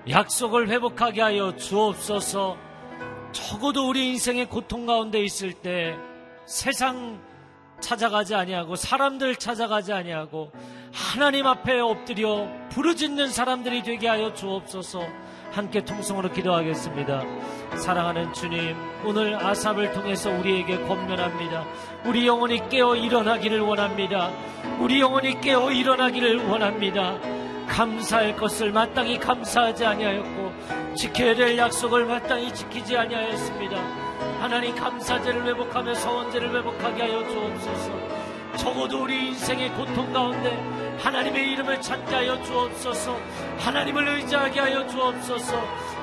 약속을 0.08 0.68
회복하게 0.68 1.22
하여 1.22 1.56
주옵소서, 1.56 2.56
적어도 3.32 3.88
우리 3.88 4.10
인생의 4.10 4.48
고통 4.48 4.86
가운데 4.86 5.20
있을 5.24 5.54
때 5.54 5.96
세상 6.44 7.20
찾아가지 7.80 8.34
아니하고 8.34 8.76
사람들 8.76 9.36
찾아가지 9.36 9.92
아니하고 9.92 10.50
하나님 10.96 11.46
앞에 11.46 11.78
엎드려 11.78 12.48
부르짖는 12.70 13.28
사람들이 13.28 13.82
되게 13.82 14.08
하여 14.08 14.32
주옵소서. 14.32 15.06
함께 15.52 15.84
통성으로 15.84 16.32
기도하겠습니다. 16.32 17.22
사랑하는 17.76 18.32
주님, 18.32 18.74
오늘 19.04 19.36
아삽을 19.36 19.92
통해서 19.92 20.30
우리에게 20.30 20.78
권면합니다. 20.86 21.66
우리 22.06 22.26
영혼이 22.26 22.70
깨어 22.70 22.96
일어나기를 22.96 23.60
원합니다. 23.60 24.30
우리 24.78 25.00
영혼이 25.00 25.42
깨어 25.42 25.70
일어나기를 25.70 26.48
원합니다. 26.48 27.18
감사할 27.68 28.34
것을 28.36 28.72
마땅히 28.72 29.18
감사하지 29.18 29.84
아니하였고 29.84 30.94
지켜야 30.94 31.34
될 31.34 31.58
약속을 31.58 32.06
마땅히 32.06 32.54
지키지 32.54 32.96
아니하였습니다. 32.96 33.76
하나님 34.40 34.74
감사제를 34.74 35.44
회복하며 35.44 35.94
서원제를 35.94 36.56
회복하게 36.56 37.02
하여 37.02 37.28
주옵소서. 37.28 38.05
적어도 38.56 39.02
우리 39.02 39.28
인생의 39.28 39.70
고통 39.70 40.12
가운데 40.12 40.50
하나님의 40.98 41.52
이름을 41.52 41.80
찾게 41.80 42.14
하여 42.14 42.42
주옵소서. 42.42 43.16
하나님을 43.58 44.08
의지하게 44.08 44.60
하여 44.60 44.86
주옵소서. 44.86 45.56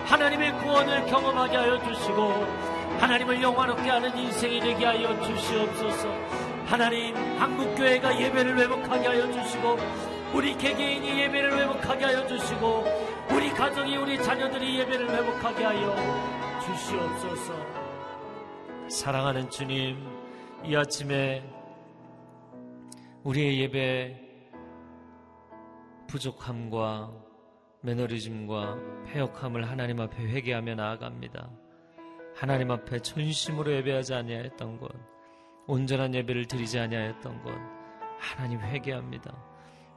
하나님의 0.05 0.53
구원을 0.59 1.05
경험하게 1.07 1.57
하여 1.57 1.83
주시고 1.83 2.73
하나님을 2.99 3.41
영화롭게 3.41 3.89
하는 3.89 4.17
인생이 4.17 4.59
되게 4.59 4.85
하여 4.85 5.19
주시옵소서. 5.21 6.07
하나님 6.65 7.15
한국교회가 7.39 8.19
예배를 8.19 8.57
회복하게 8.57 9.07
하여 9.07 9.31
주시고 9.31 9.77
우리 10.33 10.57
개개인이 10.57 11.21
예배를 11.21 11.57
회복하게 11.59 12.05
하여 12.05 12.25
주시고 12.27 12.85
우리 13.31 13.49
가정이 13.49 13.97
우리 13.97 14.21
자녀들이 14.21 14.79
예배를 14.79 15.09
회복하게 15.09 15.63
하여 15.63 15.95
주시옵소서. 16.65 17.53
사랑하는 18.89 19.49
주님, 19.49 19.97
이 20.63 20.75
아침에 20.75 21.43
우리의 23.23 23.61
예배 23.61 24.19
부족함과 26.07 27.09
매너리즘과 27.81 28.77
폐역함을 29.07 29.69
하나님 29.69 30.01
앞에 30.01 30.23
회개하며 30.23 30.75
나아갑니다. 30.75 31.49
하나님 32.35 32.71
앞에 32.71 32.99
전심으로 32.99 33.71
예배하지 33.77 34.13
아니하였던 34.13 34.77
것, 34.77 34.91
온전한 35.67 36.13
예배를 36.13 36.47
드리지 36.47 36.79
아니하였던 36.79 37.43
것, 37.43 37.53
하나님 38.19 38.59
회개합니다. 38.59 39.33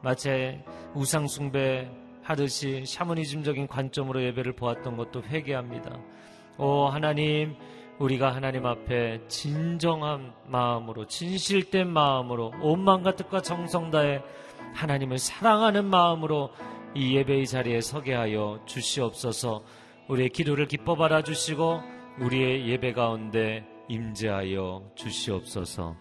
마치 0.02 0.62
우상 0.94 1.26
숭배 1.26 1.90
하듯이 2.22 2.84
샤머니즘적인 2.86 3.66
관점으로 3.66 4.22
예배를 4.22 4.54
보았던 4.54 4.96
것도 4.96 5.24
회개합니다. 5.24 5.98
오 6.58 6.86
하나님 6.86 7.56
우리가 7.98 8.34
하나님 8.34 8.66
앞에 8.66 9.26
진정한 9.26 10.34
마음으로 10.46 11.06
진실된 11.06 11.88
마음으로 11.88 12.52
온 12.60 12.84
마음과 12.84 13.16
뜻과 13.16 13.40
정성 13.40 13.90
다해 13.90 14.22
하나님을 14.74 15.18
사랑하는 15.18 15.86
마음으로 15.86 16.50
이 16.94 17.16
예배의 17.16 17.46
자리에 17.46 17.80
서게 17.80 18.12
하여 18.12 18.60
주시옵소서. 18.66 19.64
우리의 20.08 20.28
기도를 20.28 20.66
기뻐 20.66 20.94
받아 20.94 21.22
주시고 21.22 21.80
우리의 22.20 22.68
예배 22.68 22.92
가운데 22.92 23.66
임재하여 23.88 24.92
주시옵소서. 24.94 25.96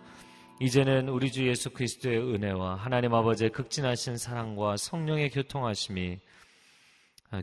이제는 0.59 1.09
우리 1.09 1.31
주 1.31 1.47
예수 1.47 1.69
그리스도의 1.69 2.17
은혜와 2.17 2.75
하나님 2.75 3.13
아버지의 3.13 3.51
극진하신 3.51 4.17
사랑과 4.17 4.77
성령의 4.77 5.29
교통하심이 5.29 6.19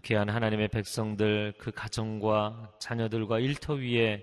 귀한 0.02 0.30
하나님의 0.30 0.68
백성들 0.68 1.54
그 1.58 1.70
가정과 1.70 2.72
자녀들과 2.78 3.38
일터 3.40 3.74
위에 3.74 4.22